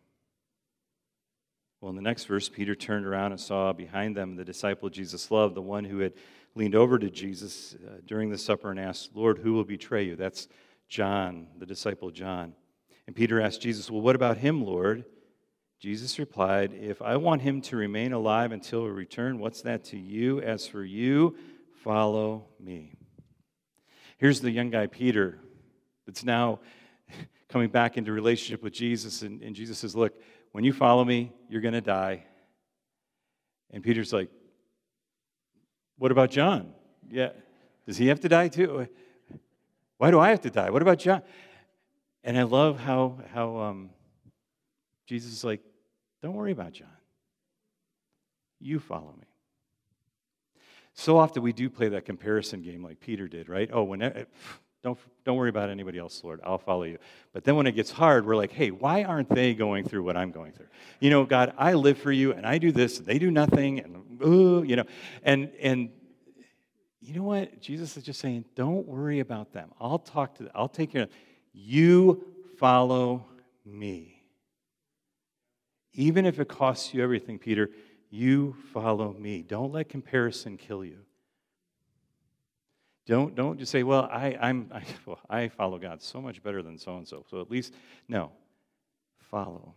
Well, 1.80 1.92
in 1.92 1.96
the 1.96 2.02
next 2.02 2.26
verse, 2.26 2.50
Peter 2.50 2.76
turned 2.76 3.06
around 3.06 3.34
and 3.34 3.40
saw 3.40 3.72
behind 3.72 4.18
them 4.18 4.36
the 4.36 4.44
disciple 4.44 4.90
Jesus 4.90 5.30
loved, 5.30 5.56
the 5.56 5.62
one 5.62 5.86
who 5.86 6.00
had 6.00 6.14
leaned 6.56 6.76
over 6.76 6.98
to 6.98 7.10
Jesus 7.10 7.76
uh, 7.76 7.98
during 8.06 8.32
the 8.32 8.38
supper 8.38 8.72
and 8.72 8.80
asked, 8.80 9.12
Lord, 9.14 9.38
who 9.38 9.54
will 9.54 9.64
betray 9.64 10.04
you? 10.04 10.16
That's 10.16 10.48
John, 10.90 11.48
the 11.60 11.68
disciple 11.68 12.10
John. 12.10 12.54
And 13.06 13.16
Peter 13.16 13.40
asked 13.40 13.62
Jesus, 13.62 13.92
Well, 13.92 14.02
what 14.02 14.16
about 14.16 14.38
him, 14.38 14.66
Lord? 14.66 15.06
Jesus 15.80 16.18
replied, 16.18 16.74
If 16.74 17.02
I 17.02 17.18
want 17.18 17.44
him 17.44 17.62
to 17.62 17.78
remain 17.78 18.12
alive 18.12 18.52
until 18.52 18.84
we 18.84 18.90
return, 18.90 19.38
what's 19.38 19.62
that 19.62 19.84
to 19.86 19.98
you? 19.98 20.42
As 20.42 20.68
for 20.68 20.84
you, 20.84 21.36
follow 21.84 22.48
me. 22.60 22.97
Here's 24.18 24.42
the 24.42 24.52
young 24.52 24.72
guy, 24.72 24.88
Peter, 24.88 25.40
that's 26.06 26.24
now 26.24 26.60
coming 27.50 27.70
back 27.70 27.98
into 27.98 28.12
relationship 28.12 28.64
with 28.64 28.74
Jesus. 28.74 29.22
And, 29.22 29.42
and 29.42 29.56
Jesus 29.56 29.78
says, 29.78 29.96
Look, 29.96 30.14
when 30.52 30.64
you 30.64 30.74
follow 30.74 31.06
me, 31.06 31.32
you're 31.50 31.62
going 31.62 31.76
to 31.76 31.82
die. 31.82 32.24
And 33.72 33.84
Peter's 33.84 34.12
like, 34.12 34.30
What 35.98 36.12
about 36.12 36.32
John? 36.32 36.74
Yeah. 37.10 37.30
Does 37.86 37.98
he 37.98 38.08
have 38.08 38.20
to 38.22 38.30
die 38.30 38.48
too? 38.48 38.88
Why 39.98 40.12
do 40.12 40.20
I 40.20 40.30
have 40.30 40.42
to 40.42 40.50
die? 40.50 40.70
What 40.70 40.82
about 40.82 41.00
John? 41.00 41.22
And 42.24 42.38
I 42.38 42.44
love 42.44 42.80
how, 42.80 43.20
how 43.34 43.58
um, 43.58 43.90
Jesus 45.06 45.32
is 45.32 45.44
like, 45.44 45.62
Don't 46.24 46.34
worry 46.34 46.52
about 46.52 46.74
John. 46.74 46.88
You 48.60 48.80
follow 48.80 49.14
me. 49.20 49.28
So 51.00 51.20
often 51.20 51.44
we 51.44 51.54
do 51.54 51.70
play 51.70 51.90
that 51.90 52.06
comparison 52.06 52.64
game 52.64 52.84
like 52.84 53.00
Peter 53.00 53.28
did, 53.28 53.50
right? 53.50 53.70
Oh, 53.72 53.84
when 53.84 54.02
eh, 54.02 54.12
eh, 54.16 54.24
don't, 54.82 54.98
don't 55.26 55.38
worry 55.38 55.50
about 55.50 55.70
anybody 55.70 56.00
else, 56.00 56.24
Lord. 56.24 56.42
I'll 56.44 56.58
follow 56.58 56.84
you. 56.84 56.98
But 57.34 57.44
then 57.44 57.56
when 57.56 57.68
it 57.68 57.74
gets 57.74 57.92
hard, 57.92 58.26
we're 58.26 58.36
like, 58.36 58.52
hey, 58.52 58.72
why 58.72 59.04
aren't 59.04 59.30
they 59.30 59.54
going 59.54 59.88
through 59.88 60.02
what 60.02 60.18
I'm 60.18 60.32
going 60.32 60.54
through? 60.54 60.66
You 61.00 61.12
know, 61.12 61.24
God, 61.24 61.54
I 61.56 61.74
live 61.74 62.00
for 62.00 62.12
you 62.12 62.34
and 62.34 62.48
I 62.48 62.58
do 62.58 62.72
this, 62.72 62.98
and 62.98 63.06
they 63.06 63.20
do 63.20 63.30
nothing, 63.30 63.80
and 63.80 64.24
ooh, 64.26 64.64
you 64.64 64.76
know. 64.76 64.86
And 65.22 65.52
and 65.62 65.92
you 67.00 67.14
know 67.14 67.24
what? 67.24 67.62
Jesus 67.62 67.96
is 67.96 68.04
just 68.04 68.20
saying, 68.20 68.46
don't 68.56 68.88
worry 68.88 69.20
about 69.20 69.54
them. 69.54 69.70
I'll 69.80 70.00
talk 70.00 70.34
to 70.36 70.44
them. 70.44 70.52
I'll 70.56 70.68
take 70.68 70.94
care 70.94 71.04
of 71.04 71.10
them. 71.10 71.18
You 71.54 72.26
follow 72.58 73.28
me. 73.64 74.24
Even 75.94 76.26
if 76.26 76.40
it 76.40 76.48
costs 76.48 76.94
you 76.94 77.04
everything, 77.04 77.38
Peter, 77.38 77.70
you 78.10 78.56
follow 78.74 79.14
me. 79.14 79.42
Don't 79.42 79.72
let 79.72 79.90
comparison 79.90 80.58
kill 80.58 80.84
you. 80.84 81.00
Don't, 83.06 83.36
don't 83.36 83.58
just 83.58 83.72
say, 83.72 83.84
well, 83.84 84.10
I, 84.12 84.38
I'm, 84.40 84.70
I, 84.74 84.84
well, 85.06 85.20
I 85.30 85.48
follow 85.48 85.80
God 85.80 86.02
so 86.02 86.22
much 86.22 86.44
better 86.44 86.62
than 86.62 86.78
so 86.78 86.98
and 86.98 87.08
so. 87.08 87.26
So 87.30 87.42
at 87.42 87.50
least, 87.50 87.74
no, 88.08 88.32
follow 89.20 89.74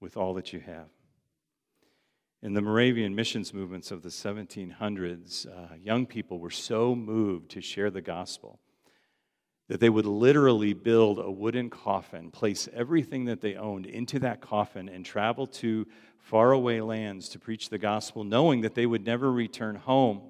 with 0.00 0.16
all 0.16 0.34
that 0.34 0.52
you 0.52 0.60
have. 0.60 0.88
In 2.42 2.54
the 2.54 2.60
Moravian 2.60 3.14
missions 3.14 3.54
movements 3.54 3.92
of 3.92 4.02
the 4.02 4.08
1700s, 4.08 5.46
uh, 5.46 5.74
young 5.76 6.06
people 6.06 6.40
were 6.40 6.50
so 6.50 6.94
moved 6.94 7.50
to 7.52 7.60
share 7.60 7.90
the 7.90 8.00
gospel 8.00 8.58
that 9.68 9.78
they 9.78 9.88
would 9.88 10.06
literally 10.06 10.74
build 10.74 11.18
a 11.18 11.30
wooden 11.30 11.70
coffin, 11.70 12.30
place 12.30 12.68
everything 12.74 13.24
that 13.26 13.40
they 13.40 13.54
owned 13.54 13.86
into 13.86 14.18
that 14.18 14.40
coffin, 14.40 14.88
and 14.88 15.04
travel 15.04 15.46
to 15.46 15.86
faraway 16.22 16.80
lands 16.80 17.28
to 17.30 17.38
preach 17.38 17.68
the 17.68 17.78
gospel, 17.78 18.24
knowing 18.24 18.62
that 18.62 18.74
they 18.74 18.86
would 18.86 19.04
never 19.04 19.30
return 19.30 19.76
home. 19.76 20.22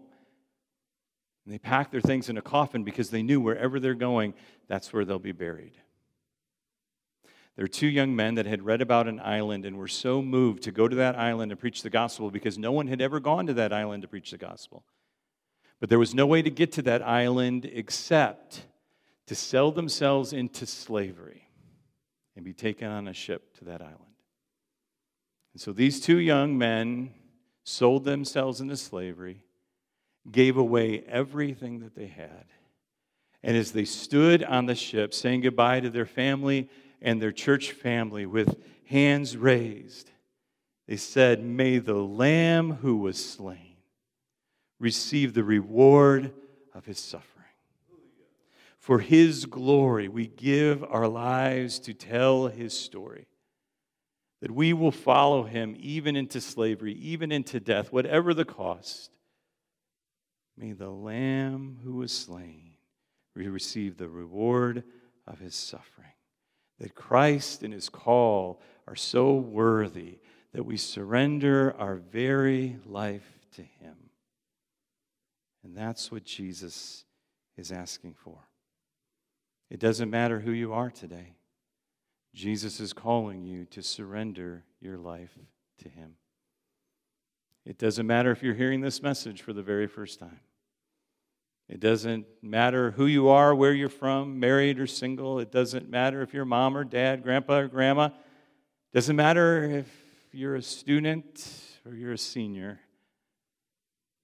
And 1.44 1.54
they 1.54 1.58
packed 1.58 1.92
their 1.92 2.00
things 2.00 2.28
in 2.28 2.36
a 2.36 2.42
coffin 2.42 2.82
because 2.84 3.10
they 3.10 3.22
knew 3.22 3.40
wherever 3.40 3.78
they're 3.78 3.94
going, 3.94 4.34
that's 4.68 4.92
where 4.92 5.04
they'll 5.04 5.18
be 5.18 5.32
buried. 5.32 5.72
There 7.56 7.64
are 7.64 7.68
two 7.68 7.88
young 7.88 8.16
men 8.16 8.36
that 8.36 8.46
had 8.46 8.62
read 8.62 8.80
about 8.80 9.08
an 9.08 9.20
island 9.20 9.66
and 9.66 9.76
were 9.76 9.88
so 9.88 10.22
moved 10.22 10.62
to 10.62 10.72
go 10.72 10.88
to 10.88 10.96
that 10.96 11.18
island 11.18 11.52
and 11.52 11.60
preach 11.60 11.82
the 11.82 11.90
gospel 11.90 12.30
because 12.30 12.56
no 12.56 12.72
one 12.72 12.86
had 12.86 13.02
ever 13.02 13.20
gone 13.20 13.46
to 13.46 13.54
that 13.54 13.72
island 13.72 14.02
to 14.02 14.08
preach 14.08 14.30
the 14.30 14.38
gospel. 14.38 14.84
But 15.78 15.90
there 15.90 15.98
was 15.98 16.14
no 16.14 16.26
way 16.26 16.40
to 16.40 16.50
get 16.50 16.72
to 16.72 16.82
that 16.82 17.02
island 17.02 17.68
except 17.70 18.64
to 19.26 19.34
sell 19.34 19.70
themselves 19.70 20.32
into 20.32 20.64
slavery 20.64 21.48
and 22.36 22.44
be 22.44 22.54
taken 22.54 22.88
on 22.88 23.08
a 23.08 23.12
ship 23.12 23.54
to 23.58 23.66
that 23.66 23.82
island. 23.82 24.11
And 25.52 25.60
so 25.60 25.72
these 25.72 26.00
two 26.00 26.18
young 26.18 26.56
men 26.56 27.12
sold 27.64 28.04
themselves 28.04 28.60
into 28.60 28.76
slavery 28.76 29.44
gave 30.30 30.56
away 30.56 31.02
everything 31.08 31.80
that 31.80 31.94
they 31.94 32.06
had. 32.06 32.44
And 33.42 33.56
as 33.56 33.72
they 33.72 33.84
stood 33.84 34.44
on 34.44 34.66
the 34.66 34.74
ship, 34.74 35.12
saying 35.12 35.40
goodbye 35.40 35.80
to 35.80 35.90
their 35.90 36.06
family 36.06 36.68
and 37.00 37.20
their 37.20 37.32
church 37.32 37.72
family 37.72 38.24
with 38.24 38.56
hands 38.86 39.36
raised, 39.36 40.10
they 40.86 40.96
said, 40.96 41.42
May 41.42 41.78
the 41.78 41.94
Lamb 41.94 42.74
who 42.74 42.98
was 42.98 43.22
slain 43.22 43.76
receive 44.78 45.34
the 45.34 45.44
reward 45.44 46.32
of 46.74 46.84
his 46.84 46.98
suffering. 46.98 47.28
For 48.78 48.98
his 48.98 49.46
glory, 49.46 50.08
we 50.08 50.26
give 50.26 50.82
our 50.84 51.06
lives 51.06 51.78
to 51.80 51.94
tell 51.94 52.48
his 52.48 52.76
story. 52.76 53.26
That 54.42 54.50
we 54.50 54.74
will 54.74 54.92
follow 54.92 55.44
him 55.44 55.74
even 55.78 56.16
into 56.16 56.40
slavery, 56.40 56.92
even 56.94 57.32
into 57.32 57.60
death, 57.60 57.90
whatever 57.92 58.34
the 58.34 58.44
cost 58.44 59.12
May 60.56 60.72
the 60.72 60.90
Lamb 60.90 61.78
who 61.82 61.94
was 61.94 62.12
slain 62.12 62.72
receive 63.34 63.96
the 63.96 64.08
reward 64.08 64.84
of 65.26 65.38
his 65.38 65.54
suffering. 65.54 66.12
That 66.78 66.94
Christ 66.94 67.62
and 67.62 67.72
his 67.72 67.88
call 67.88 68.60
are 68.86 68.96
so 68.96 69.34
worthy 69.34 70.18
that 70.52 70.64
we 70.64 70.76
surrender 70.76 71.74
our 71.78 71.96
very 71.96 72.76
life 72.84 73.38
to 73.56 73.62
him. 73.62 73.96
And 75.64 75.76
that's 75.76 76.12
what 76.12 76.24
Jesus 76.24 77.04
is 77.56 77.72
asking 77.72 78.14
for. 78.14 78.38
It 79.70 79.80
doesn't 79.80 80.10
matter 80.10 80.40
who 80.40 80.52
you 80.52 80.74
are 80.74 80.90
today, 80.90 81.36
Jesus 82.34 82.80
is 82.80 82.92
calling 82.92 83.44
you 83.44 83.66
to 83.66 83.82
surrender 83.82 84.64
your 84.80 84.96
life 84.96 85.36
to 85.78 85.88
him. 85.88 86.14
It 87.64 87.78
doesn't 87.78 88.06
matter 88.06 88.30
if 88.30 88.42
you're 88.42 88.54
hearing 88.54 88.80
this 88.80 89.02
message 89.02 89.42
for 89.42 89.52
the 89.52 89.62
very 89.62 89.86
first 89.86 90.18
time. 90.18 90.40
It 91.68 91.80
doesn't 91.80 92.26
matter 92.42 92.90
who 92.90 93.06
you 93.06 93.28
are, 93.28 93.54
where 93.54 93.72
you're 93.72 93.88
from, 93.88 94.40
married 94.40 94.78
or 94.78 94.86
single. 94.86 95.38
It 95.38 95.52
doesn't 95.52 95.88
matter 95.88 96.20
if 96.22 96.34
you're 96.34 96.44
mom 96.44 96.76
or 96.76 96.84
dad, 96.84 97.22
grandpa 97.22 97.58
or 97.58 97.68
grandma. 97.68 98.06
It 98.06 98.94
doesn't 98.94 99.16
matter 99.16 99.64
if 99.64 99.86
you're 100.32 100.56
a 100.56 100.62
student 100.62 101.46
or 101.86 101.94
you're 101.94 102.12
a 102.12 102.18
senior. 102.18 102.80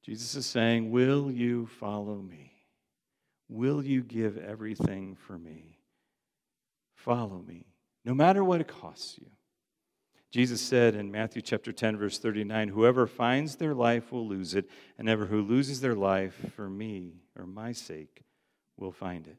Jesus 0.03 0.35
is 0.35 0.47
saying, 0.47 0.91
Will 0.91 1.31
you 1.31 1.67
follow 1.67 2.17
me? 2.17 2.53
Will 3.49 3.83
you 3.83 4.03
give 4.03 4.37
everything 4.37 5.17
for 5.27 5.39
me? 5.39 5.79
Follow 6.97 7.43
me. 7.47 7.68
No 8.09 8.15
matter 8.15 8.43
what 8.43 8.63
it 8.63 8.67
costs 8.67 9.19
you. 9.21 9.27
Jesus 10.31 10.63
said 10.63 10.95
in 10.95 11.11
Matthew 11.11 11.43
chapter 11.43 11.73
10 11.73 11.99
verse 11.99 12.19
39, 12.19 12.69
whoever 12.69 13.07
finds 13.07 13.57
their 13.57 13.75
life 13.75 14.11
will 14.11 14.27
lose 14.27 14.55
it, 14.55 14.67
and 14.97 15.11
ever 15.11 15.27
who 15.27 15.43
loses 15.43 15.83
their 15.83 15.95
life 15.95 16.35
for 16.57 16.71
me 16.71 17.13
or 17.39 17.45
my 17.45 17.71
sake 17.73 18.25
will 18.79 18.93
find 18.93 19.27
it. 19.27 19.37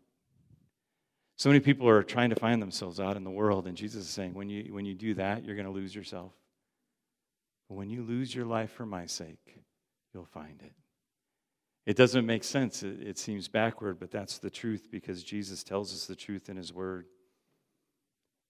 So 1.35 1.49
many 1.49 1.59
people 1.61 1.89
are 1.89 2.03
trying 2.03 2.29
to 2.29 2.35
find 2.35 2.61
themselves 2.61 2.99
out 2.99 3.17
in 3.17 3.23
the 3.23 3.31
world, 3.31 3.65
and 3.65 3.75
Jesus 3.75 4.03
is 4.03 4.11
saying, 4.11 4.35
when 4.35 4.49
you, 4.51 4.71
when 4.71 4.85
you 4.85 4.93
do 4.93 5.15
that, 5.15 5.43
you're 5.43 5.55
going 5.55 5.65
to 5.65 5.71
lose 5.71 5.95
yourself. 5.95 6.33
But 7.69 7.75
when 7.75 7.89
you 7.89 8.03
lose 8.03 8.35
your 8.35 8.45
life 8.45 8.71
for 8.71 8.85
my 8.85 9.07
sake, 9.07 9.63
you'll 10.13 10.25
find 10.25 10.61
it. 10.61 10.73
It 11.87 11.97
doesn't 11.97 12.25
make 12.25 12.43
sense. 12.43 12.83
It, 12.83 13.01
it 13.01 13.17
seems 13.17 13.47
backward, 13.47 13.99
but 13.99 14.11
that's 14.11 14.37
the 14.37 14.51
truth 14.51 14.89
because 14.91 15.23
Jesus 15.23 15.63
tells 15.63 15.91
us 15.91 16.05
the 16.05 16.15
truth 16.15 16.49
in 16.49 16.57
His 16.57 16.71
Word. 16.71 17.07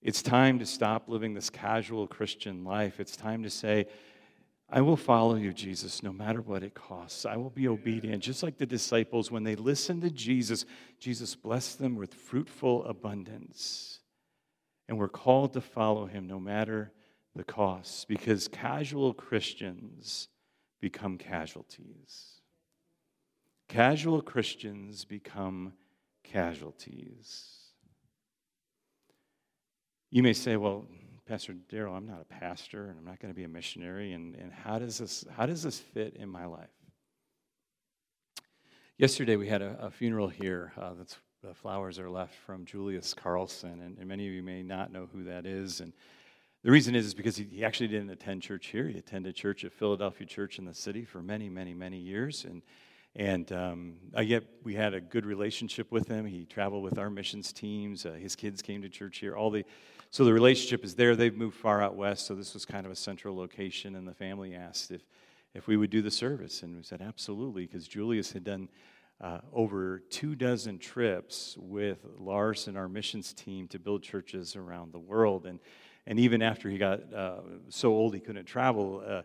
It's 0.02 0.22
time 0.22 0.60
to 0.60 0.66
stop 0.66 1.10
living 1.10 1.34
this 1.34 1.50
casual 1.50 2.08
Christian 2.08 2.64
life. 2.64 3.00
It's 3.00 3.16
time 3.16 3.44
to 3.44 3.50
say, 3.50 3.88
I 4.72 4.82
will 4.82 4.96
follow 4.96 5.36
you, 5.36 5.52
Jesus, 5.52 6.04
no 6.04 6.14
matter 6.14 6.42
what 6.42 6.64
it 6.64 6.76
costs. 6.76 7.26
I 7.26 7.38
will 7.38 7.50
be 7.50 7.68
obedient. 7.68 8.24
Just 8.24 8.44
like 8.44 8.58
the 8.58 8.66
disciples, 8.66 9.32
when 9.32 9.44
they 9.44 9.56
listened 9.56 10.04
to 10.04 10.12
Jesus, 10.12 10.66
Jesus 11.00 11.36
blessed 11.36 11.80
them 11.80 11.96
with 11.96 12.14
fruitful 12.14 12.86
abundance. 12.86 14.00
And 14.88 14.98
we're 14.98 15.10
called 15.10 15.54
to 15.54 15.62
follow 15.62 16.06
him 16.06 16.28
no 16.28 16.40
matter 16.40 16.92
the 17.36 17.44
costs 17.44 18.06
because 18.06 18.48
casual 18.48 19.14
Christians 19.14 20.30
become 20.80 21.18
casualties. 21.18 22.42
Casual 23.68 24.22
Christians 24.22 25.04
become 25.04 25.74
casualties. 26.24 27.59
You 30.12 30.24
may 30.24 30.34
say, 30.34 30.58
well, 30.58 30.88
Pastor 31.28 31.56
Daryl, 31.72 31.96
I'm 31.96 32.08
not 32.08 32.22
a 32.22 32.26
pastor 32.26 32.88
and 32.88 32.98
I'm 32.98 33.06
not 33.06 33.20
going 33.20 33.32
to 33.32 33.36
be 33.36 33.44
a 33.44 33.48
missionary, 33.48 34.14
and, 34.14 34.36
and 34.36 34.52
how, 34.52 34.80
does 34.80 34.98
this, 34.98 35.24
how 35.38 35.46
does 35.46 35.62
this 35.62 35.78
fit 35.78 36.16
in 36.16 36.28
my 36.28 36.46
life? 36.46 36.70
Yesterday 38.98 39.36
we 39.36 39.48
had 39.48 39.62
a, 39.62 39.78
a 39.80 39.92
funeral 39.92 40.28
here. 40.28 40.74
Uh, 40.76 40.94
that's, 40.98 41.18
the 41.44 41.54
flowers 41.54 42.00
are 42.00 42.10
left 42.10 42.34
from 42.34 42.66
Julius 42.66 43.14
Carlson, 43.14 43.82
and, 43.82 44.00
and, 44.00 44.08
many 44.08 44.28
of 44.28 44.34
you 44.34 44.42
may 44.42 44.64
not 44.64 44.92
know 44.92 45.08
who 45.14 45.26
that 45.26 45.46
is. 45.46 45.80
And 45.80 45.94
the 46.64 46.72
reason 46.72 46.96
is, 46.96 47.06
is 47.06 47.14
because 47.14 47.38
he, 47.38 47.44
he 47.44 47.64
actually 47.64 47.90
didn't 47.90 48.10
attend 48.10 48.42
church 48.42 48.68
here. 48.68 48.88
He 48.88 48.98
attended 48.98 49.36
church 49.36 49.64
at 49.64 49.72
Philadelphia 49.72 50.26
Church 50.26 50.58
in 50.58 50.66
the 50.66 50.74
city 50.74 51.06
for 51.06 51.22
many, 51.22 51.50
many, 51.50 51.76
many 51.76 51.98
years. 51.98 52.46
And 52.46 52.64
and 53.16 53.52
um, 53.52 53.96
yet 54.22 54.44
we 54.64 54.76
had 54.76 54.94
a 54.94 55.02
good 55.02 55.26
relationship 55.26 55.92
with 55.92 56.08
him. 56.08 56.26
He 56.26 56.46
traveled 56.46 56.84
with 56.84 56.98
our 57.00 57.10
missions 57.10 57.52
teams. 57.52 58.06
Uh, 58.06 58.12
his 58.12 58.36
kids 58.36 58.62
came 58.62 58.82
to 58.84 58.90
church 58.90 59.18
here. 59.18 59.36
All 59.36 59.50
the 59.50 59.66
so 60.12 60.26
the 60.26 60.34
relationship 60.34 60.84
is 60.84 60.96
there. 60.96 61.16
They've 61.16 61.36
moved 61.36 61.58
far 61.58 61.82
out 61.82 61.96
west, 61.96 62.26
so 62.26 62.36
this 62.36 62.54
was 62.54 62.66
kind 62.66 62.86
of 62.86 62.92
a 62.92 62.96
central 62.96 63.36
location. 63.36 63.96
And 63.96 64.08
the 64.08 64.14
family 64.14 64.56
asked 64.56 64.92
if 64.92 65.02
if 65.56 65.68
we 65.68 65.78
would 65.78 65.90
do 65.90 66.02
the 66.02 66.12
service, 66.12 66.62
and 66.62 66.76
we 66.78 66.84
said 66.84 67.02
absolutely, 67.02 67.66
because 67.66 67.88
Julius 67.88 68.32
had 68.32 68.44
done 68.44 68.70
uh, 69.20 69.40
over 69.52 70.00
two 70.10 70.36
dozen 70.36 70.78
trips 70.78 71.58
with 71.60 72.06
Lars 72.20 72.68
and 72.68 72.78
our 72.78 72.88
missions 72.88 73.34
team 73.34 73.68
to 73.70 73.80
build 73.80 74.04
churches 74.04 74.56
around 74.56 74.94
the 74.94 75.00
world. 75.00 75.46
And 75.46 75.60
and 76.08 76.20
even 76.20 76.42
after 76.42 76.70
he 76.70 76.78
got 76.78 77.14
uh, 77.14 77.42
so 77.70 77.90
old 77.90 78.14
he 78.14 78.20
couldn't 78.20 78.46
travel 78.46 79.04
uh, 79.06 79.22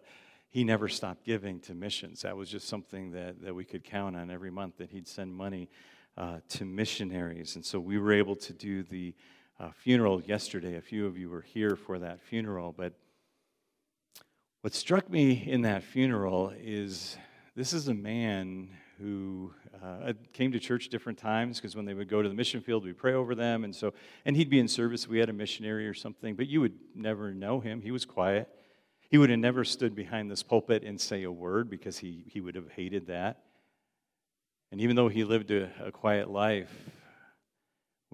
he 0.55 0.63
never 0.63 0.89
stopped 0.89 1.25
giving 1.25 1.59
to 1.59 1.75
missions. 1.75 2.23
That 2.23 2.37
was 2.37 2.49
just 2.49 2.69
something 2.69 3.11
that, 3.11 3.43
that 3.43 3.53
we 3.53 3.65
could 3.65 3.83
count 3.83 4.15
on 4.15 4.31
every 4.31 4.53
month 4.53 4.77
that 4.77 4.89
he'd 4.89 5.09
send 5.09 5.35
money 5.35 5.69
uh, 6.17 6.39
to 6.51 6.65
missionaries. 6.65 7.57
And 7.57 7.67
so 7.67 7.81
we 7.81 7.99
were 7.99 8.13
able 8.13 8.37
to 8.37 8.53
do 8.53 8.85
the 8.85 9.15
uh, 9.59 9.71
funeral 9.77 10.23
yesterday. 10.23 10.77
A 10.77 10.81
few 10.81 11.07
of 11.07 11.17
you 11.17 11.31
were 11.31 11.43
here 11.43 11.77
for 11.77 11.99
that 11.99 12.21
funeral. 12.23 12.75
But 12.77 12.95
what 14.63 14.75
struck 14.75 15.09
me 15.11 15.45
in 15.47 15.63
that 15.63 15.83
funeral 15.83 16.53
is 16.57 17.17
this 17.55 17.73
is 17.73 17.89
a 17.89 17.95
man 17.95 18.71
who 18.99 19.53
uh, 19.83 20.13
came 20.33 20.53
to 20.53 20.59
church 20.59 20.89
different 20.89 21.19
times 21.19 21.59
because 21.59 21.77
when 21.77 21.85
they 21.85 21.95
would 21.95 22.09
go 22.09 22.23
to 22.23 22.29
the 22.29 22.35
mission 22.35 22.61
field, 22.61 22.85
we 22.85 22.93
pray 22.93 23.13
over 23.13 23.35
them, 23.35 23.65
and 23.65 23.75
so 23.75 23.93
and 24.25 24.37
he'd 24.37 24.51
be 24.51 24.59
in 24.59 24.69
service. 24.69 25.07
We 25.09 25.19
had 25.19 25.29
a 25.29 25.33
missionary 25.33 25.87
or 25.87 25.95
something, 25.95 26.35
but 26.35 26.49
you 26.49 26.61
would 26.61 26.75
never 26.95 27.35
know 27.35 27.61
him. 27.61 27.81
He 27.81 27.91
was 27.91 28.05
quiet. 28.05 28.49
He 29.11 29.19
would 29.19 29.31
have 29.31 29.39
never 29.39 29.65
stood 29.65 29.95
behind 29.95 30.31
this 30.31 30.43
pulpit 30.43 30.83
and 30.83 31.01
say 31.01 31.23
a 31.23 31.31
word 31.31 31.71
because 31.71 31.99
he, 31.99 32.25
he 32.27 32.41
would 32.41 32.55
have 32.55 32.71
hated 32.71 33.07
that. 33.09 33.43
And 34.73 34.81
even 34.81 34.97
though 34.97 35.09
he 35.09 35.23
lived 35.23 35.51
a, 35.51 35.71
a 35.85 35.93
quiet 35.93 36.31
life, 36.31 36.73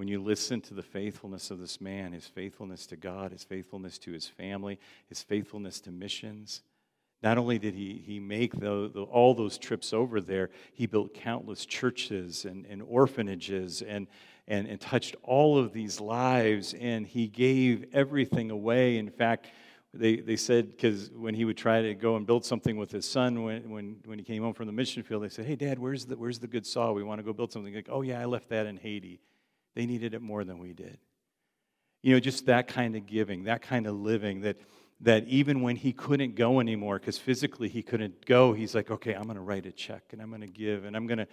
when 0.00 0.08
you 0.08 0.18
listen 0.18 0.62
to 0.62 0.72
the 0.72 0.82
faithfulness 0.82 1.50
of 1.50 1.58
this 1.58 1.78
man, 1.78 2.12
his 2.12 2.24
faithfulness 2.24 2.86
to 2.86 2.96
God, 2.96 3.32
his 3.32 3.44
faithfulness 3.44 3.98
to 3.98 4.12
his 4.12 4.26
family, 4.26 4.78
his 5.10 5.22
faithfulness 5.22 5.78
to 5.82 5.90
missions, 5.90 6.62
not 7.22 7.36
only 7.36 7.58
did 7.58 7.74
he, 7.74 8.02
he 8.06 8.18
make 8.18 8.58
the, 8.58 8.90
the, 8.94 9.02
all 9.02 9.34
those 9.34 9.58
trips 9.58 9.92
over 9.92 10.22
there, 10.22 10.48
he 10.72 10.86
built 10.86 11.12
countless 11.12 11.66
churches 11.66 12.46
and, 12.46 12.64
and 12.64 12.80
orphanages 12.80 13.82
and, 13.82 14.06
and, 14.48 14.66
and 14.68 14.80
touched 14.80 15.16
all 15.22 15.58
of 15.58 15.74
these 15.74 16.00
lives, 16.00 16.74
and 16.80 17.06
he 17.06 17.28
gave 17.28 17.84
everything 17.92 18.50
away. 18.50 18.96
In 18.96 19.10
fact, 19.10 19.48
they, 19.92 20.16
they 20.16 20.36
said, 20.36 20.70
because 20.70 21.10
when 21.10 21.34
he 21.34 21.44
would 21.44 21.58
try 21.58 21.82
to 21.82 21.94
go 21.94 22.16
and 22.16 22.26
build 22.26 22.46
something 22.46 22.78
with 22.78 22.90
his 22.90 23.04
son 23.04 23.42
when, 23.42 23.68
when, 23.68 23.96
when 24.06 24.18
he 24.18 24.24
came 24.24 24.42
home 24.42 24.54
from 24.54 24.66
the 24.66 24.72
mission 24.72 25.02
field, 25.02 25.24
they 25.24 25.28
said, 25.28 25.44
Hey, 25.44 25.56
Dad, 25.56 25.78
where's 25.78 26.06
the, 26.06 26.16
where's 26.16 26.38
the 26.38 26.48
good 26.48 26.66
saw? 26.66 26.90
We 26.90 27.02
want 27.02 27.18
to 27.18 27.22
go 27.22 27.34
build 27.34 27.52
something. 27.52 27.74
Like, 27.74 27.90
oh, 27.90 28.00
yeah, 28.00 28.18
I 28.18 28.24
left 28.24 28.48
that 28.48 28.64
in 28.64 28.78
Haiti. 28.78 29.20
They 29.74 29.86
needed 29.86 30.14
it 30.14 30.22
more 30.22 30.44
than 30.44 30.58
we 30.58 30.72
did. 30.72 30.98
You 32.02 32.14
know, 32.14 32.20
just 32.20 32.46
that 32.46 32.66
kind 32.66 32.96
of 32.96 33.06
giving, 33.06 33.44
that 33.44 33.62
kind 33.62 33.86
of 33.86 33.94
living 33.94 34.40
that, 34.42 34.56
that 35.00 35.26
even 35.28 35.60
when 35.62 35.76
he 35.76 35.92
couldn't 35.92 36.34
go 36.34 36.60
anymore, 36.60 36.98
because 36.98 37.18
physically 37.18 37.68
he 37.68 37.82
couldn't 37.82 38.24
go, 38.26 38.52
he's 38.52 38.74
like, 38.74 38.90
okay, 38.90 39.14
I'm 39.14 39.24
going 39.24 39.36
to 39.36 39.42
write 39.42 39.66
a 39.66 39.72
check 39.72 40.04
and 40.12 40.20
I'm 40.20 40.30
going 40.30 40.40
to 40.40 40.46
give 40.46 40.84
and 40.84 40.96
I'm 40.96 41.06
going 41.06 41.18
to. 41.18 41.26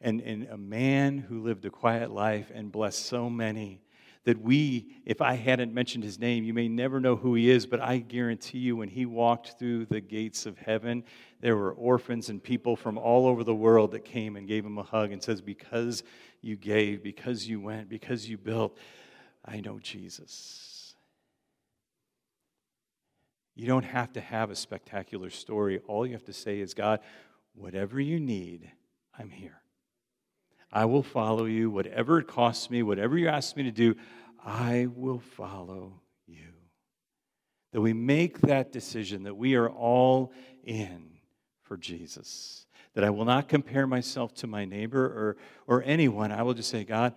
And, 0.00 0.20
and 0.20 0.48
a 0.48 0.58
man 0.58 1.18
who 1.18 1.42
lived 1.42 1.64
a 1.64 1.70
quiet 1.70 2.10
life 2.10 2.50
and 2.52 2.70
blessed 2.70 3.06
so 3.06 3.30
many 3.30 3.80
that 4.24 4.40
we, 4.40 4.88
if 5.04 5.20
I 5.20 5.34
hadn't 5.34 5.74
mentioned 5.74 6.02
his 6.02 6.18
name, 6.18 6.44
you 6.44 6.54
may 6.54 6.66
never 6.66 6.98
know 6.98 7.14
who 7.14 7.34
he 7.34 7.50
is, 7.50 7.66
but 7.66 7.80
I 7.80 7.98
guarantee 7.98 8.58
you, 8.58 8.76
when 8.76 8.88
he 8.88 9.04
walked 9.04 9.58
through 9.58 9.86
the 9.86 10.00
gates 10.00 10.46
of 10.46 10.56
heaven, 10.56 11.04
there 11.40 11.56
were 11.56 11.72
orphans 11.72 12.30
and 12.30 12.42
people 12.42 12.74
from 12.74 12.96
all 12.96 13.26
over 13.26 13.44
the 13.44 13.54
world 13.54 13.92
that 13.92 14.04
came 14.04 14.36
and 14.36 14.48
gave 14.48 14.64
him 14.64 14.78
a 14.78 14.82
hug 14.82 15.12
and 15.12 15.22
says, 15.22 15.42
Because 15.42 16.02
you 16.40 16.56
gave, 16.56 17.02
because 17.02 17.46
you 17.46 17.60
went, 17.60 17.88
because 17.88 18.28
you 18.28 18.38
built, 18.38 18.78
I 19.44 19.60
know 19.60 19.78
Jesus. 19.78 20.94
You 23.54 23.66
don't 23.66 23.84
have 23.84 24.12
to 24.14 24.20
have 24.20 24.50
a 24.50 24.56
spectacular 24.56 25.30
story. 25.30 25.80
All 25.86 26.06
you 26.06 26.14
have 26.14 26.24
to 26.24 26.32
say 26.32 26.60
is, 26.60 26.74
God, 26.74 27.00
whatever 27.54 28.00
you 28.00 28.18
need, 28.18 28.70
I'm 29.16 29.30
here. 29.30 29.63
I 30.74 30.86
will 30.86 31.04
follow 31.04 31.44
you. 31.44 31.70
Whatever 31.70 32.18
it 32.18 32.26
costs 32.26 32.68
me, 32.68 32.82
whatever 32.82 33.16
you 33.16 33.28
ask 33.28 33.56
me 33.56 33.62
to 33.62 33.70
do, 33.70 33.94
I 34.44 34.88
will 34.94 35.20
follow 35.20 36.00
you. 36.26 36.48
That 37.72 37.80
we 37.80 37.92
make 37.92 38.40
that 38.42 38.72
decision 38.72 39.22
that 39.22 39.36
we 39.36 39.54
are 39.54 39.70
all 39.70 40.32
in 40.64 41.10
for 41.62 41.76
Jesus. 41.76 42.66
That 42.94 43.04
I 43.04 43.10
will 43.10 43.24
not 43.24 43.48
compare 43.48 43.86
myself 43.86 44.34
to 44.34 44.48
my 44.48 44.64
neighbor 44.64 45.04
or, 45.04 45.36
or 45.66 45.82
anyone. 45.84 46.32
I 46.32 46.42
will 46.42 46.54
just 46.54 46.70
say, 46.70 46.84
God, 46.84 47.14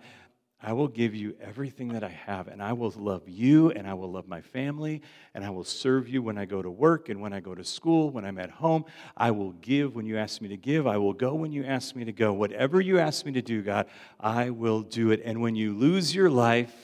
I 0.60 0.72
will 0.72 0.88
give 0.88 1.14
you 1.14 1.36
everything 1.40 1.88
that 1.90 2.02
I 2.02 2.08
have, 2.08 2.48
and 2.48 2.60
I 2.60 2.72
will 2.72 2.92
love 2.96 3.28
you, 3.28 3.70
and 3.70 3.86
I 3.86 3.94
will 3.94 4.10
love 4.10 4.26
my 4.26 4.40
family, 4.40 5.02
and 5.32 5.44
I 5.44 5.50
will 5.50 5.62
serve 5.62 6.08
you 6.08 6.20
when 6.20 6.36
I 6.36 6.46
go 6.46 6.62
to 6.62 6.70
work 6.70 7.08
and 7.08 7.20
when 7.20 7.32
I 7.32 7.38
go 7.38 7.54
to 7.54 7.62
school, 7.62 8.10
when 8.10 8.24
I'm 8.24 8.38
at 8.38 8.50
home. 8.50 8.84
I 9.16 9.30
will 9.30 9.52
give 9.52 9.94
when 9.94 10.04
you 10.04 10.18
ask 10.18 10.40
me 10.40 10.48
to 10.48 10.56
give. 10.56 10.88
I 10.88 10.96
will 10.96 11.12
go 11.12 11.34
when 11.34 11.52
you 11.52 11.64
ask 11.64 11.94
me 11.94 12.04
to 12.06 12.12
go. 12.12 12.32
Whatever 12.32 12.80
you 12.80 12.98
ask 12.98 13.24
me 13.24 13.32
to 13.32 13.42
do, 13.42 13.62
God, 13.62 13.86
I 14.18 14.50
will 14.50 14.82
do 14.82 15.12
it. 15.12 15.22
And 15.24 15.40
when 15.40 15.54
you 15.54 15.74
lose 15.74 16.12
your 16.12 16.28
life, 16.28 16.74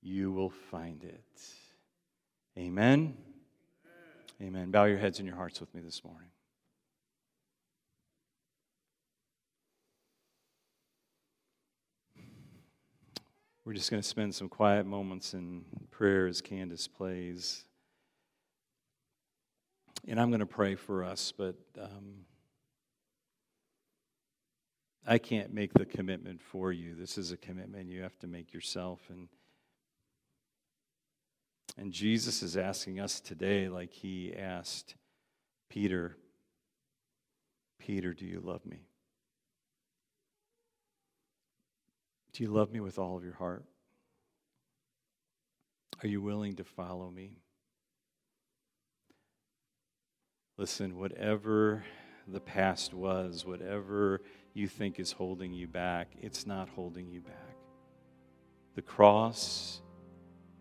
you 0.00 0.30
will 0.30 0.50
find 0.50 1.02
it. 1.02 1.24
Amen. 2.56 3.16
Amen. 4.40 4.70
Bow 4.70 4.84
your 4.84 4.98
heads 4.98 5.18
and 5.18 5.26
your 5.26 5.36
hearts 5.36 5.58
with 5.60 5.74
me 5.74 5.80
this 5.80 6.04
morning. 6.04 6.31
We're 13.64 13.74
just 13.74 13.92
going 13.92 14.02
to 14.02 14.08
spend 14.08 14.34
some 14.34 14.48
quiet 14.48 14.86
moments 14.86 15.34
in 15.34 15.64
prayer 15.92 16.26
as 16.26 16.40
Candace 16.40 16.88
plays. 16.88 17.64
And 20.08 20.20
I'm 20.20 20.30
going 20.30 20.40
to 20.40 20.46
pray 20.46 20.74
for 20.74 21.04
us, 21.04 21.32
but 21.36 21.54
um, 21.80 22.24
I 25.06 25.18
can't 25.18 25.54
make 25.54 25.72
the 25.74 25.84
commitment 25.84 26.42
for 26.42 26.72
you. 26.72 26.96
This 26.96 27.16
is 27.16 27.30
a 27.30 27.36
commitment 27.36 27.88
you 27.88 28.02
have 28.02 28.18
to 28.18 28.26
make 28.26 28.52
yourself. 28.52 29.00
And, 29.08 29.28
and 31.78 31.92
Jesus 31.92 32.42
is 32.42 32.56
asking 32.56 32.98
us 32.98 33.20
today, 33.20 33.68
like 33.68 33.92
he 33.92 34.34
asked 34.36 34.96
Peter, 35.70 36.16
Peter, 37.78 38.12
do 38.12 38.26
you 38.26 38.40
love 38.40 38.66
me? 38.66 38.86
Do 42.32 42.42
you 42.42 42.50
love 42.50 42.72
me 42.72 42.80
with 42.80 42.98
all 42.98 43.16
of 43.16 43.24
your 43.24 43.34
heart? 43.34 43.64
Are 46.02 46.08
you 46.08 46.22
willing 46.22 46.56
to 46.56 46.64
follow 46.64 47.10
me? 47.10 47.36
Listen, 50.56 50.98
whatever 50.98 51.84
the 52.26 52.40
past 52.40 52.94
was, 52.94 53.44
whatever 53.44 54.22
you 54.54 54.66
think 54.66 54.98
is 54.98 55.12
holding 55.12 55.52
you 55.52 55.66
back, 55.66 56.08
it's 56.20 56.46
not 56.46 56.68
holding 56.70 57.08
you 57.10 57.20
back. 57.20 57.56
The 58.74 58.82
cross 58.82 59.82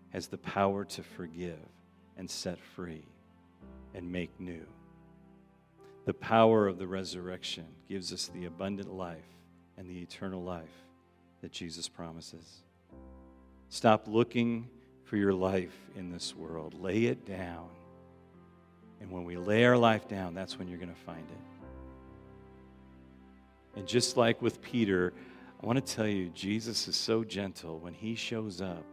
has 0.09 0.27
the 0.27 0.37
power 0.37 0.83
to 0.85 1.03
forgive 1.03 1.59
and 2.17 2.29
set 2.29 2.59
free 2.59 3.07
and 3.93 4.11
make 4.11 4.37
new. 4.39 4.65
The 6.05 6.13
power 6.13 6.67
of 6.67 6.77
the 6.77 6.87
resurrection 6.87 7.65
gives 7.87 8.11
us 8.11 8.27
the 8.27 8.45
abundant 8.45 8.91
life 8.91 9.37
and 9.77 9.89
the 9.89 10.01
eternal 10.01 10.43
life 10.43 10.85
that 11.41 11.51
Jesus 11.51 11.87
promises. 11.89 12.61
Stop 13.69 14.07
looking 14.07 14.69
for 15.03 15.17
your 15.17 15.33
life 15.33 15.75
in 15.95 16.11
this 16.11 16.35
world. 16.35 16.73
Lay 16.73 17.05
it 17.05 17.25
down. 17.25 17.67
And 18.99 19.11
when 19.11 19.23
we 19.25 19.35
lay 19.37 19.65
our 19.65 19.77
life 19.77 20.07
down, 20.07 20.33
that's 20.33 20.57
when 20.59 20.67
you're 20.67 20.77
going 20.77 20.93
to 20.93 21.01
find 21.01 21.25
it. 21.29 21.37
And 23.79 23.87
just 23.87 24.17
like 24.17 24.41
with 24.41 24.61
Peter, 24.61 25.13
I 25.61 25.65
want 25.65 25.83
to 25.83 25.93
tell 25.95 26.07
you, 26.07 26.29
Jesus 26.29 26.87
is 26.87 26.95
so 26.95 27.23
gentle. 27.23 27.79
When 27.79 27.93
he 27.93 28.15
shows 28.15 28.61
up, 28.61 28.83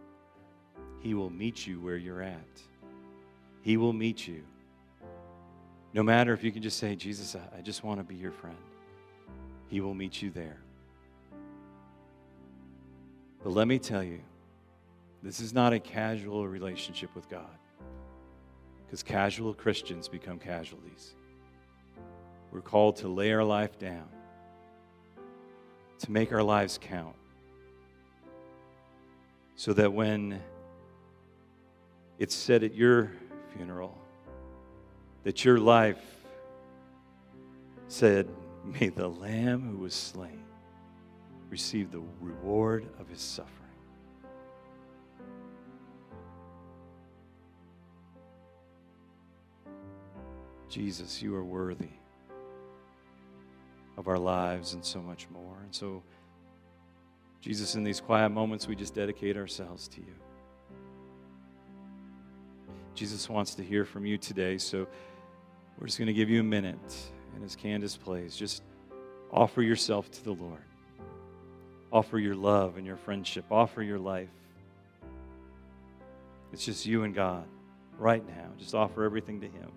he 1.00 1.14
will 1.14 1.30
meet 1.30 1.66
you 1.66 1.80
where 1.80 1.96
you're 1.96 2.22
at. 2.22 2.62
He 3.62 3.76
will 3.76 3.92
meet 3.92 4.26
you. 4.26 4.42
No 5.92 6.02
matter 6.02 6.32
if 6.32 6.44
you 6.44 6.52
can 6.52 6.62
just 6.62 6.78
say, 6.78 6.94
Jesus, 6.94 7.36
I 7.56 7.60
just 7.60 7.82
want 7.84 8.00
to 8.00 8.04
be 8.04 8.14
your 8.14 8.32
friend, 8.32 8.56
he 9.68 9.80
will 9.80 9.94
meet 9.94 10.22
you 10.22 10.30
there. 10.30 10.58
But 13.48 13.54
let 13.54 13.66
me 13.66 13.78
tell 13.78 14.04
you, 14.04 14.20
this 15.22 15.40
is 15.40 15.54
not 15.54 15.72
a 15.72 15.80
casual 15.80 16.46
relationship 16.46 17.08
with 17.14 17.30
God. 17.30 17.56
Because 18.84 19.02
casual 19.02 19.54
Christians 19.54 20.06
become 20.06 20.38
casualties. 20.38 21.14
We're 22.52 22.60
called 22.60 22.96
to 22.96 23.08
lay 23.08 23.32
our 23.32 23.42
life 23.42 23.78
down, 23.78 24.04
to 26.00 26.12
make 26.12 26.30
our 26.30 26.42
lives 26.42 26.78
count, 26.78 27.16
so 29.56 29.72
that 29.72 29.94
when 29.94 30.42
it's 32.18 32.34
said 32.34 32.62
at 32.62 32.74
your 32.74 33.12
funeral 33.56 33.96
that 35.22 35.42
your 35.46 35.56
life 35.56 36.04
said, 37.86 38.28
May 38.62 38.90
the 38.90 39.08
Lamb 39.08 39.62
who 39.70 39.78
was 39.78 39.94
slain 39.94 40.44
receive 41.50 41.90
the 41.90 42.02
reward 42.20 42.86
of 42.98 43.08
his 43.08 43.20
suffering. 43.20 43.54
Jesus, 50.68 51.22
you 51.22 51.34
are 51.34 51.44
worthy 51.44 51.88
of 53.96 54.06
our 54.06 54.18
lives 54.18 54.74
and 54.74 54.84
so 54.84 55.00
much 55.00 55.28
more. 55.30 55.56
And 55.62 55.74
so, 55.74 56.02
Jesus, 57.40 57.74
in 57.74 57.84
these 57.84 58.00
quiet 58.00 58.28
moments, 58.28 58.68
we 58.68 58.76
just 58.76 58.94
dedicate 58.94 59.36
ourselves 59.36 59.88
to 59.88 60.00
you. 60.00 60.14
Jesus 62.94 63.28
wants 63.28 63.54
to 63.54 63.62
hear 63.62 63.84
from 63.84 64.04
you 64.04 64.18
today, 64.18 64.58
so 64.58 64.86
we're 65.78 65.86
just 65.86 65.98
going 65.98 66.06
to 66.06 66.12
give 66.12 66.28
you 66.28 66.40
a 66.40 66.44
minute. 66.44 66.96
And 67.34 67.44
as 67.44 67.56
Candace 67.56 67.96
plays, 67.96 68.36
just 68.36 68.62
offer 69.32 69.62
yourself 69.62 70.10
to 70.10 70.24
the 70.24 70.32
Lord. 70.32 70.67
Offer 71.92 72.18
your 72.18 72.34
love 72.34 72.76
and 72.76 72.86
your 72.86 72.96
friendship. 72.96 73.44
Offer 73.50 73.82
your 73.82 73.98
life. 73.98 74.28
It's 76.52 76.64
just 76.64 76.86
you 76.86 77.04
and 77.04 77.14
God 77.14 77.44
right 77.98 78.26
now. 78.26 78.50
Just 78.58 78.74
offer 78.74 79.04
everything 79.04 79.40
to 79.40 79.46
Him. 79.46 79.70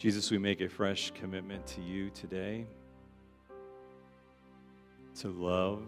Jesus, 0.00 0.30
we 0.30 0.38
make 0.38 0.62
a 0.62 0.68
fresh 0.70 1.10
commitment 1.10 1.66
to 1.66 1.82
you 1.82 2.08
today 2.08 2.64
to 5.16 5.28
love, 5.28 5.82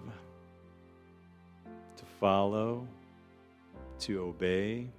to 1.97 2.05
follow, 2.21 2.87
to 4.01 4.21
obey, 4.21 4.91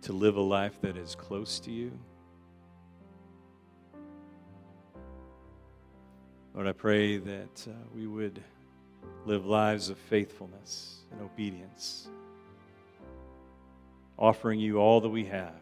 to 0.00 0.14
live 0.14 0.36
a 0.36 0.40
life 0.40 0.80
that 0.80 0.96
is 0.96 1.14
close 1.14 1.60
to 1.60 1.70
you. 1.70 1.92
Lord, 6.54 6.66
I 6.66 6.72
pray 6.72 7.18
that 7.18 7.66
uh, 7.68 7.72
we 7.94 8.06
would 8.06 8.42
live 9.26 9.44
lives 9.44 9.90
of 9.90 9.98
faithfulness 9.98 11.00
and 11.10 11.20
obedience, 11.20 12.08
offering 14.18 14.58
you 14.58 14.78
all 14.78 15.02
that 15.02 15.10
we 15.10 15.26
have 15.26 15.52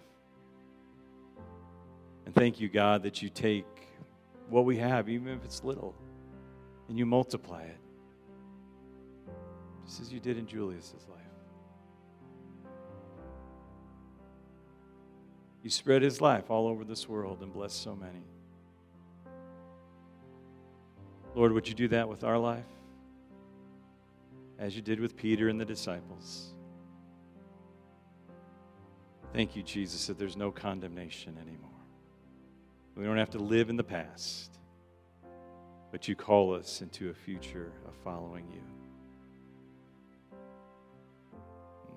and 2.31 2.35
thank 2.37 2.61
you, 2.61 2.69
God, 2.69 3.03
that 3.03 3.23
you 3.23 3.29
take 3.29 3.67
what 4.49 4.65
we 4.65 4.77
have, 4.77 5.09
even 5.09 5.27
if 5.27 5.45
it's 5.45 5.65
little, 5.65 5.97
and 6.89 6.97
you 6.97 7.05
multiply 7.05 7.65
it, 7.65 7.77
just 9.85 10.01
as 10.01 10.13
you 10.13 10.21
did 10.21 10.39
in 10.39 10.47
Julius's 10.47 11.09
life. 11.09 11.19
You 15.65 15.71
spread 15.71 16.03
his 16.03 16.21
life 16.21 16.53
all 16.53 16.69
over 16.69 16.85
this 16.85 17.09
world 17.09 17.43
and 17.43 17.53
blessed 17.53 17.83
so 17.83 17.97
many. 17.97 18.23
Lord, 21.35 21.51
would 21.51 21.67
you 21.67 21.75
do 21.75 21.89
that 21.89 22.09
with 22.09 22.23
our 22.23 22.39
life? 22.39 22.63
As 24.57 24.77
you 24.77 24.83
did 24.83 25.01
with 25.01 25.17
Peter 25.17 25.49
and 25.49 25.61
the 25.61 25.65
disciples. 25.65 26.55
Thank 29.33 29.57
you, 29.57 29.65
Jesus, 29.65 30.07
that 30.07 30.17
there's 30.17 30.37
no 30.37 30.53
condemnation 30.53 31.37
anymore. 31.37 31.70
We 33.01 33.07
don't 33.07 33.17
have 33.17 33.31
to 33.31 33.39
live 33.39 33.71
in 33.71 33.77
the 33.77 33.83
past, 33.83 34.59
but 35.91 36.07
you 36.07 36.15
call 36.15 36.53
us 36.55 36.83
into 36.83 37.09
a 37.09 37.15
future 37.15 37.73
of 37.89 37.95
following 38.05 38.47
you. 38.53 38.61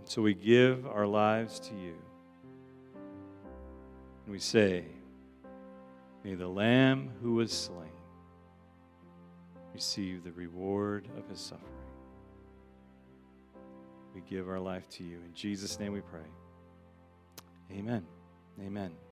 So 0.05 0.21
we 0.21 0.33
give 0.33 0.87
our 0.87 1.05
lives 1.05 1.59
to 1.59 1.73
you. 1.75 1.95
And 4.23 4.31
we 4.31 4.39
say, 4.39 4.85
May 6.23 6.35
the 6.35 6.47
Lamb 6.47 7.09
who 7.21 7.33
was 7.33 7.51
slain 7.51 7.89
receive 9.73 10.23
the 10.23 10.31
reward 10.31 11.09
of 11.17 11.27
his 11.27 11.41
suffering. 11.41 11.69
We 14.15 14.21
give 14.21 14.47
our 14.47 14.61
life 14.61 14.87
to 14.91 15.03
you. 15.03 15.17
In 15.17 15.33
Jesus' 15.33 15.77
name 15.81 15.91
we 15.91 15.99
pray. 15.99 16.21
Amen. 17.77 18.05
Amen. 18.65 18.93